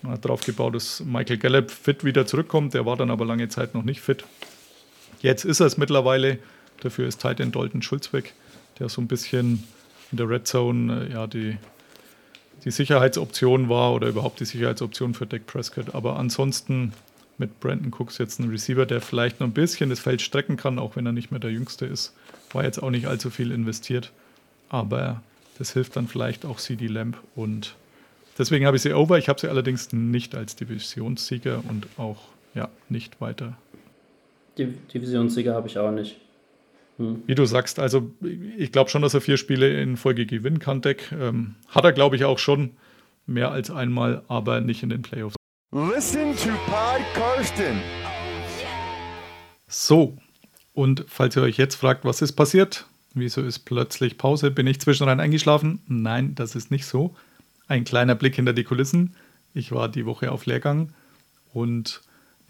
Man 0.00 0.12
hat 0.12 0.24
darauf 0.24 0.42
gebaut, 0.44 0.74
dass 0.74 1.04
Michael 1.04 1.36
Gallup 1.36 1.70
fit 1.70 2.02
wieder 2.02 2.24
zurückkommt. 2.24 2.72
Der 2.72 2.86
war 2.86 2.96
dann 2.96 3.10
aber 3.10 3.26
lange 3.26 3.48
Zeit 3.50 3.74
noch 3.74 3.82
nicht 3.82 4.00
fit. 4.00 4.24
Jetzt 5.20 5.44
ist 5.44 5.60
er 5.60 5.66
es 5.66 5.76
mittlerweile. 5.76 6.38
Dafür 6.80 7.06
ist 7.06 7.20
Titan 7.20 7.52
Dalton 7.52 7.82
Schulz 7.82 8.10
weg, 8.14 8.32
der 8.78 8.88
so 8.88 9.02
ein 9.02 9.06
bisschen 9.06 9.62
in 10.10 10.16
der 10.16 10.30
Red 10.30 10.46
Zone 10.46 11.08
äh, 11.08 11.12
ja 11.12 11.26
die, 11.26 11.58
die 12.64 12.70
Sicherheitsoption 12.70 13.68
war 13.68 13.92
oder 13.92 14.08
überhaupt 14.08 14.40
die 14.40 14.44
Sicherheitsoption 14.44 15.14
für 15.14 15.26
Dak 15.26 15.46
Prescott. 15.46 15.94
Aber 15.94 16.18
ansonsten 16.18 16.92
mit 17.38 17.60
Brandon 17.60 17.92
Cooks 17.92 18.18
jetzt 18.18 18.38
ein 18.38 18.50
Receiver, 18.50 18.86
der 18.86 19.00
vielleicht 19.00 19.40
noch 19.40 19.46
ein 19.46 19.52
bisschen 19.52 19.90
das 19.90 20.00
Feld 20.00 20.22
strecken 20.22 20.56
kann, 20.56 20.78
auch 20.78 20.96
wenn 20.96 21.06
er 21.06 21.12
nicht 21.12 21.30
mehr 21.30 21.40
der 21.40 21.50
Jüngste 21.50 21.86
ist. 21.86 22.14
War 22.52 22.64
jetzt 22.64 22.82
auch 22.82 22.90
nicht 22.90 23.06
allzu 23.06 23.30
viel 23.30 23.50
investiert. 23.50 24.12
Aber 24.68 25.22
das 25.58 25.72
hilft 25.72 25.96
dann 25.96 26.08
vielleicht 26.08 26.44
auch 26.44 26.58
CD 26.58 26.86
Lamp 26.86 27.18
und 27.34 27.74
deswegen 28.38 28.66
habe 28.66 28.76
ich 28.76 28.82
sie 28.82 28.92
over. 28.92 29.18
Ich 29.18 29.28
habe 29.28 29.40
sie 29.40 29.48
allerdings 29.48 29.92
nicht 29.92 30.34
als 30.34 30.56
Divisionssieger 30.56 31.62
und 31.68 31.86
auch 31.98 32.18
ja, 32.54 32.68
nicht 32.88 33.20
weiter. 33.20 33.56
Die 34.56 34.66
Divisionssieger 34.66 35.54
habe 35.54 35.68
ich 35.68 35.78
auch 35.78 35.90
nicht. 35.90 36.16
Hm. 37.02 37.22
Wie 37.26 37.34
du 37.34 37.44
sagst, 37.44 37.78
also 37.78 38.10
ich 38.56 38.72
glaube 38.72 38.90
schon, 38.90 39.02
dass 39.02 39.14
er 39.14 39.20
vier 39.20 39.36
Spiele 39.36 39.80
in 39.80 39.96
Folge 39.96 40.26
gewinnen 40.26 40.58
kann, 40.58 40.80
Deck. 40.80 41.12
Ähm, 41.12 41.56
hat 41.68 41.84
er, 41.84 41.92
glaube 41.92 42.16
ich, 42.16 42.24
auch 42.24 42.38
schon 42.38 42.72
mehr 43.26 43.50
als 43.50 43.70
einmal, 43.70 44.22
aber 44.28 44.60
nicht 44.60 44.82
in 44.82 44.88
den 44.88 45.02
Playoffs. 45.02 45.36
Listen 45.72 46.36
to 46.36 46.50
Pod 46.66 47.02
Karsten. 47.14 47.80
So, 49.68 50.16
und 50.74 51.04
falls 51.08 51.36
ihr 51.36 51.42
euch 51.42 51.56
jetzt 51.56 51.76
fragt, 51.76 52.04
was 52.04 52.20
ist 52.20 52.32
passiert, 52.32 52.86
Wieso 53.14 53.42
ist 53.42 53.60
plötzlich 53.60 54.16
Pause? 54.16 54.50
Bin 54.50 54.66
ich 54.66 54.80
zwischendrin 54.80 55.20
eingeschlafen? 55.20 55.80
Nein, 55.86 56.34
das 56.34 56.54
ist 56.54 56.70
nicht 56.70 56.86
so. 56.86 57.14
Ein 57.68 57.84
kleiner 57.84 58.14
Blick 58.14 58.36
hinter 58.36 58.52
die 58.52 58.64
Kulissen. 58.64 59.14
Ich 59.54 59.72
war 59.72 59.88
die 59.88 60.06
Woche 60.06 60.32
auf 60.32 60.46
Lehrgang 60.46 60.92
und 61.52 62.00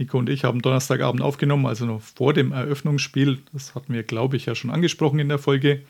Nico 0.03 0.19
und 0.19 0.29
ich 0.29 0.43
haben 0.43 0.63
Donnerstagabend 0.63 1.23
aufgenommen, 1.23 1.65
also 1.65 1.87
noch 1.87 2.03
vor 2.03 2.35
dem 2.35 2.51
Eröffnungsspiel. 2.51 3.39
Das 3.53 3.77
hatten 3.77 3.95
wir, 3.95 4.03
glaube 4.03 4.37
ich, 4.37 4.47
ja 4.47 4.57
schon 4.57 4.71
angesprochen 4.71 5.21
in 5.21 5.29
der 5.29 5.39
Folge. 5.39 5.83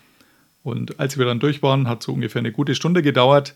Und 0.62 1.00
als 1.00 1.16
wir 1.16 1.24
dann 1.24 1.40
durch 1.40 1.62
waren, 1.62 1.88
hat 1.88 2.02
so 2.02 2.12
ungefähr 2.12 2.40
eine 2.40 2.52
gute 2.52 2.74
Stunde 2.74 3.00
gedauert, 3.00 3.54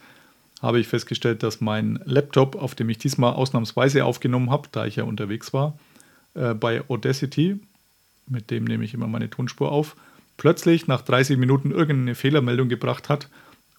habe 0.63 0.81
ich 0.81 0.89
festgestellt, 0.89 1.43
dass 1.43 1.61
mein 1.61 2.01
Laptop, 2.07 2.57
auf 2.57 2.75
dem 2.75 2.89
ich 2.89 2.97
diesmal 2.97 3.35
ausnahmsweise 3.35 4.07
aufgenommen 4.07 4.51
habe, 4.51 4.69
da 4.73 4.87
ich 4.87 4.97
ja 4.97 5.05
unterwegs 5.05 5.53
war, 5.53 5.79
äh, 6.33 6.55
bei 6.55 6.83
Audacity, 6.89 7.61
mit 8.27 8.51
dem 8.51 8.65
nehme 8.65 8.85
ich 8.85 8.95
immer 8.95 9.07
meine 9.07 9.29
Tonspur 9.29 9.71
auf, 9.71 9.95
plötzlich 10.39 10.87
nach 10.87 11.03
30 11.03 11.37
Minuten 11.37 11.71
irgendeine 11.71 12.15
Fehlermeldung 12.15 12.71
gebracht 12.71 13.11
hat 13.11 13.29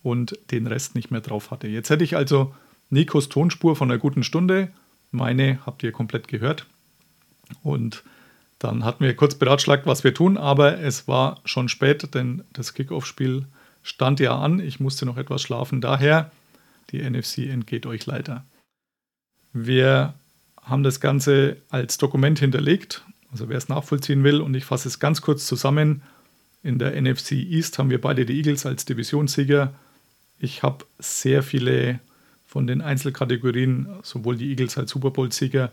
und 0.03 0.37
den 0.51 0.67
Rest 0.67 0.93
nicht 0.93 1.09
mehr 1.09 1.21
drauf 1.21 1.49
hatte. 1.49 1.67
Jetzt 1.67 1.89
hätte 1.89 2.03
ich 2.03 2.15
also 2.15 2.53
Nikos 2.91 3.29
Tonspur 3.29 3.75
von 3.75 3.89
einer 3.89 3.99
guten 3.99 4.21
Stunde, 4.21 4.71
meine 5.17 5.59
habt 5.65 5.83
ihr 5.83 5.91
komplett 5.91 6.27
gehört. 6.27 6.65
Und 7.63 8.03
dann 8.59 8.83
hatten 8.83 9.03
wir 9.03 9.15
kurz 9.15 9.35
beratschlagt, 9.35 9.85
was 9.85 10.03
wir 10.03 10.13
tun, 10.13 10.37
aber 10.37 10.79
es 10.79 11.07
war 11.07 11.41
schon 11.45 11.69
spät, 11.69 12.13
denn 12.15 12.43
das 12.53 12.73
Kickoff-Spiel 12.73 13.45
stand 13.83 14.19
ja 14.19 14.37
an. 14.37 14.59
Ich 14.59 14.79
musste 14.79 15.05
noch 15.05 15.17
etwas 15.17 15.41
schlafen, 15.41 15.81
daher 15.81 16.31
die 16.91 17.07
NFC 17.07 17.39
entgeht 17.39 17.85
euch 17.85 18.05
leider. 18.05 18.45
Wir 19.53 20.13
haben 20.61 20.83
das 20.83 20.99
Ganze 20.99 21.57
als 21.69 21.97
Dokument 21.97 22.39
hinterlegt, 22.39 23.03
also 23.31 23.49
wer 23.49 23.57
es 23.57 23.69
nachvollziehen 23.69 24.23
will, 24.23 24.41
und 24.41 24.55
ich 24.55 24.65
fasse 24.65 24.87
es 24.87 24.99
ganz 24.99 25.21
kurz 25.21 25.45
zusammen. 25.45 26.01
In 26.63 26.79
der 26.79 26.99
NFC 26.99 27.33
East 27.33 27.77
haben 27.77 27.89
wir 27.89 28.01
beide 28.01 28.25
die 28.25 28.37
Eagles 28.37 28.65
als 28.65 28.85
Divisionssieger. 28.85 29.73
Ich 30.39 30.63
habe 30.63 30.85
sehr 30.99 31.43
viele 31.43 31.99
von 32.47 32.65
den 32.65 32.81
Einzelkategorien, 32.81 33.87
sowohl 34.03 34.37
die 34.37 34.49
Eagles 34.49 34.77
als 34.77 34.91
Super 34.91 35.11
Bowl-Sieger, 35.11 35.71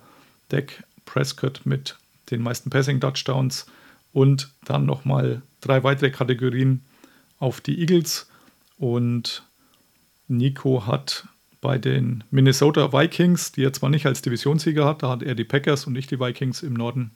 Dak 0.48 0.84
Prescott 1.06 1.62
mit 1.64 1.96
den 2.30 2.42
meisten 2.42 2.70
Passing-Touchdowns 2.70 3.66
und 4.12 4.50
dann 4.64 4.84
nochmal 4.84 5.42
drei 5.60 5.82
weitere 5.84 6.10
Kategorien 6.10 6.82
auf 7.38 7.60
die 7.60 7.80
Eagles. 7.80 8.28
Und 8.76 9.44
Nico 10.28 10.87
hat 10.87 11.26
bei 11.60 11.78
den 11.78 12.24
Minnesota 12.30 12.92
Vikings, 12.92 13.52
die 13.52 13.64
er 13.64 13.72
zwar 13.72 13.90
nicht 13.90 14.06
als 14.06 14.20
Divisionssieger 14.20 14.84
hat, 14.84 15.02
da 15.02 15.10
hat 15.10 15.22
er 15.22 15.34
die 15.34 15.44
Packers 15.44 15.87
und 15.87 15.92
nicht 15.94 16.10
die 16.10 16.20
Vikings 16.20 16.62
im 16.62 16.74
Norden, 16.74 17.12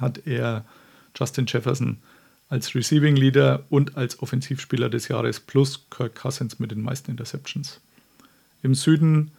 hat 0.00 0.26
er 0.26 0.64
Justin 1.16 1.46
Jefferson 1.46 1.98
als 2.48 2.74
Receiving 2.74 3.16
Leader 3.16 3.64
und 3.70 3.96
als 3.96 4.22
Offensivspieler 4.22 4.88
des 4.88 5.08
Jahres 5.08 5.40
plus 5.40 5.86
Kirk 5.90 6.14
Cousins 6.14 6.58
mit 6.58 6.70
den 6.70 6.82
meisten 6.82 7.10
Interceptions. 7.10 7.80
Im 8.66 8.74
Süden 8.74 9.30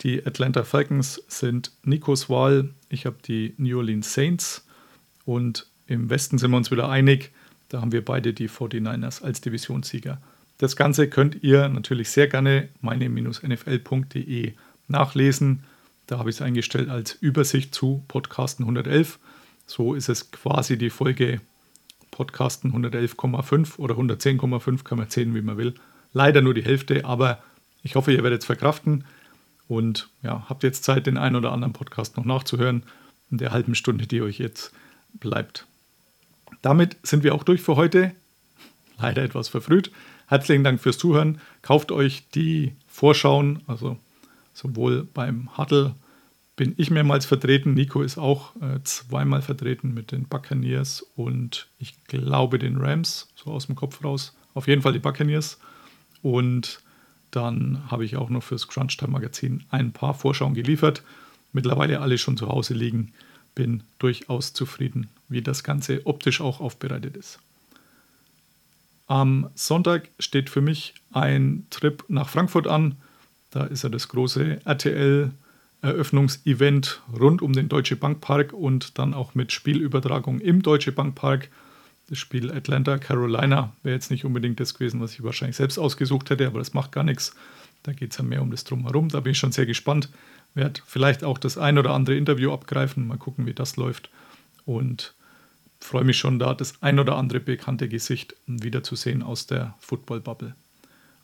die 0.00 0.26
Atlanta 0.26 0.64
Falcons 0.64 1.22
sind 1.28 1.70
Nikos 1.84 2.28
Wahl, 2.28 2.70
ich 2.88 3.06
habe 3.06 3.18
die 3.24 3.54
New 3.56 3.78
Orleans 3.78 4.12
Saints 4.12 4.66
und 5.24 5.68
im 5.86 6.10
Westen 6.10 6.38
sind 6.38 6.50
wir 6.50 6.56
uns 6.56 6.72
wieder 6.72 6.88
einig, 6.88 7.30
da 7.68 7.80
haben 7.80 7.92
wir 7.92 8.04
beide 8.04 8.34
die 8.34 8.48
49ers 8.48 9.22
als 9.22 9.40
Divisionssieger. 9.42 10.20
Das 10.58 10.74
Ganze 10.74 11.08
könnt 11.08 11.44
ihr 11.44 11.68
natürlich 11.68 12.10
sehr 12.10 12.26
gerne 12.26 12.68
meine-nfl.de 12.80 14.54
nachlesen. 14.88 15.62
Da 16.08 16.18
habe 16.18 16.30
ich 16.30 16.36
es 16.36 16.42
eingestellt 16.42 16.88
als 16.88 17.14
Übersicht 17.14 17.72
zu 17.72 18.02
Podcasten 18.08 18.64
111. 18.64 19.20
So 19.68 19.94
ist 19.94 20.08
es 20.08 20.32
quasi 20.32 20.76
die 20.76 20.90
Folge 20.90 21.40
Podcasten 22.10 22.72
111,5 22.72 23.78
oder 23.78 23.94
110,5 23.94 24.82
kann 24.82 24.98
man 24.98 25.10
zählen, 25.10 25.32
wie 25.36 25.42
man 25.42 25.58
will. 25.58 25.74
Leider 26.12 26.40
nur 26.40 26.54
die 26.54 26.64
Hälfte, 26.64 27.04
aber 27.04 27.40
ich 27.82 27.94
hoffe, 27.94 28.12
ihr 28.12 28.22
werdet 28.22 28.42
es 28.42 28.46
verkraften 28.46 29.04
und 29.68 30.08
ja, 30.22 30.46
habt 30.48 30.62
jetzt 30.62 30.84
Zeit, 30.84 31.06
den 31.06 31.18
einen 31.18 31.36
oder 31.36 31.52
anderen 31.52 31.72
Podcast 31.72 32.16
noch 32.16 32.24
nachzuhören 32.24 32.82
in 33.30 33.38
der 33.38 33.52
halben 33.52 33.74
Stunde, 33.74 34.06
die 34.06 34.22
euch 34.22 34.38
jetzt 34.38 34.72
bleibt. 35.14 35.66
Damit 36.62 36.96
sind 37.02 37.22
wir 37.22 37.34
auch 37.34 37.44
durch 37.44 37.60
für 37.60 37.76
heute. 37.76 38.12
Leider 38.98 39.22
etwas 39.22 39.48
verfrüht. 39.48 39.92
Herzlichen 40.26 40.64
Dank 40.64 40.80
fürs 40.80 40.98
Zuhören. 40.98 41.40
Kauft 41.62 41.92
euch 41.92 42.28
die 42.34 42.72
Vorschauen, 42.88 43.62
also 43.66 43.96
sowohl 44.54 45.04
beim 45.04 45.56
Huddle 45.56 45.94
bin 46.56 46.74
ich 46.76 46.90
mehrmals 46.90 47.24
vertreten. 47.24 47.74
Nico 47.74 48.02
ist 48.02 48.18
auch 48.18 48.56
äh, 48.56 48.82
zweimal 48.82 49.42
vertreten 49.42 49.94
mit 49.94 50.10
den 50.10 50.26
Buccaneers 50.26 51.06
und 51.14 51.68
ich 51.78 52.04
glaube 52.04 52.58
den 52.58 52.78
Rams, 52.78 53.28
so 53.36 53.52
aus 53.52 53.66
dem 53.66 53.76
Kopf 53.76 54.02
raus. 54.02 54.36
Auf 54.54 54.66
jeden 54.66 54.82
Fall 54.82 54.92
die 54.92 54.98
Buccaneers. 54.98 55.60
Und 56.20 56.80
dann 57.30 57.90
habe 57.90 58.04
ich 58.04 58.16
auch 58.16 58.30
noch 58.30 58.42
fürs 58.42 58.68
Crunchtime 58.68 59.12
Magazin 59.12 59.64
ein 59.70 59.92
paar 59.92 60.14
Vorschauen 60.14 60.54
geliefert. 60.54 61.02
Mittlerweile 61.52 62.00
alle 62.00 62.18
schon 62.18 62.36
zu 62.36 62.48
Hause 62.48 62.74
liegen. 62.74 63.12
Bin 63.54 63.82
durchaus 63.98 64.52
zufrieden, 64.52 65.08
wie 65.28 65.42
das 65.42 65.64
Ganze 65.64 66.06
optisch 66.06 66.40
auch 66.40 66.60
aufbereitet 66.60 67.16
ist. 67.16 67.40
Am 69.06 69.48
Sonntag 69.54 70.10
steht 70.18 70.50
für 70.50 70.60
mich 70.60 70.94
ein 71.12 71.66
Trip 71.70 72.04
nach 72.08 72.28
Frankfurt 72.28 72.66
an. 72.66 72.96
Da 73.50 73.64
ist 73.64 73.82
ja 73.82 73.88
das 73.88 74.08
große 74.08 74.60
RTL 74.64 75.32
Eröffnungsevent 75.80 77.00
rund 77.18 77.40
um 77.40 77.52
den 77.52 77.68
Deutsche 77.68 77.96
Bankpark 77.96 78.52
und 78.52 78.98
dann 78.98 79.14
auch 79.14 79.34
mit 79.34 79.52
Spielübertragung 79.52 80.40
im 80.40 80.62
Deutsche 80.62 80.92
Bankpark. 80.92 81.48
Das 82.08 82.18
Spiel 82.18 82.50
Atlanta 82.50 82.96
Carolina 82.96 83.72
wäre 83.82 83.94
jetzt 83.94 84.10
nicht 84.10 84.24
unbedingt 84.24 84.60
das 84.60 84.74
gewesen, 84.74 85.00
was 85.00 85.12
ich 85.12 85.22
wahrscheinlich 85.22 85.56
selbst 85.56 85.78
ausgesucht 85.78 86.30
hätte, 86.30 86.46
aber 86.46 86.58
das 86.58 86.72
macht 86.72 86.92
gar 86.92 87.04
nichts. 87.04 87.34
Da 87.82 87.92
geht 87.92 88.12
es 88.12 88.18
ja 88.18 88.24
mehr 88.24 88.42
um 88.42 88.50
das 88.50 88.64
Drumherum. 88.64 89.10
Da 89.10 89.20
bin 89.20 89.32
ich 89.32 89.38
schon 89.38 89.52
sehr 89.52 89.66
gespannt. 89.66 90.08
Werde 90.54 90.80
vielleicht 90.86 91.22
auch 91.22 91.38
das 91.38 91.58
ein 91.58 91.78
oder 91.78 91.92
andere 91.92 92.16
Interview 92.16 92.52
abgreifen. 92.52 93.06
Mal 93.06 93.18
gucken, 93.18 93.46
wie 93.46 93.54
das 93.54 93.76
läuft. 93.76 94.10
Und 94.64 95.14
freue 95.80 96.04
mich 96.04 96.18
schon 96.18 96.38
da, 96.38 96.54
das 96.54 96.82
ein 96.82 96.98
oder 96.98 97.16
andere 97.16 97.40
bekannte 97.40 97.88
Gesicht 97.88 98.34
wiederzusehen 98.46 99.22
aus 99.22 99.46
der 99.46 99.74
Football-Bubble. 99.80 100.54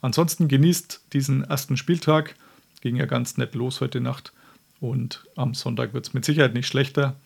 Ansonsten 0.03 0.49
genießt 0.49 1.01
diesen 1.15 1.45
ersten 1.45 1.77
Spieltag. 1.77 2.37
Ging 2.83 2.97
ja 2.97 3.07
ganz 3.07 3.39
nett 3.39 3.55
los 3.55 3.81
heute 3.81 4.01
Nacht. 4.01 4.33
Und 4.81 5.25
am 5.35 5.55
Sonntag 5.55 5.95
wird 5.95 6.07
es 6.07 6.15
mit 6.15 6.27
Sicherheit 6.27 6.53
nicht 6.53 6.67
schlechter. 6.67 7.17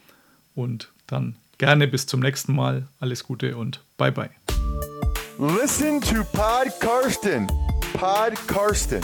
Und 0.54 0.90
dann 1.08 1.36
gerne 1.58 1.88
bis 1.88 2.06
zum 2.06 2.20
nächsten 2.20 2.54
Mal. 2.54 2.88
Alles 3.00 3.24
Gute 3.24 3.56
und 3.56 3.82
bye 3.96 4.12
bye. 4.12 4.30
Listen 5.38 6.00
to 6.00 6.24
Pod 6.32 6.72
Karsten. 6.80 7.46
Pod 7.92 8.34
Karsten. 8.46 9.00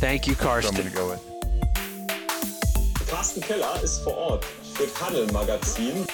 Thank 0.00 0.26
you, 0.26 0.34
Karsten. 0.34 0.92
go. 0.94 1.14
Carsten 3.10 3.40
Keller 3.40 3.82
ist 3.82 3.98
vor 4.04 4.16
Ort 4.16 4.44
für 4.74 4.86
Paddel 4.88 5.26
Magazin. 5.32 6.06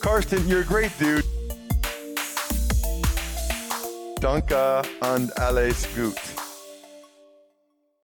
Karsten, 0.00 0.46
you're 0.48 0.60
a 0.60 0.62
great 0.62 0.92
dude. 1.00 1.24
Danke 4.20 4.82
und 5.00 5.36
alles 5.38 5.86
gut. 5.96 6.14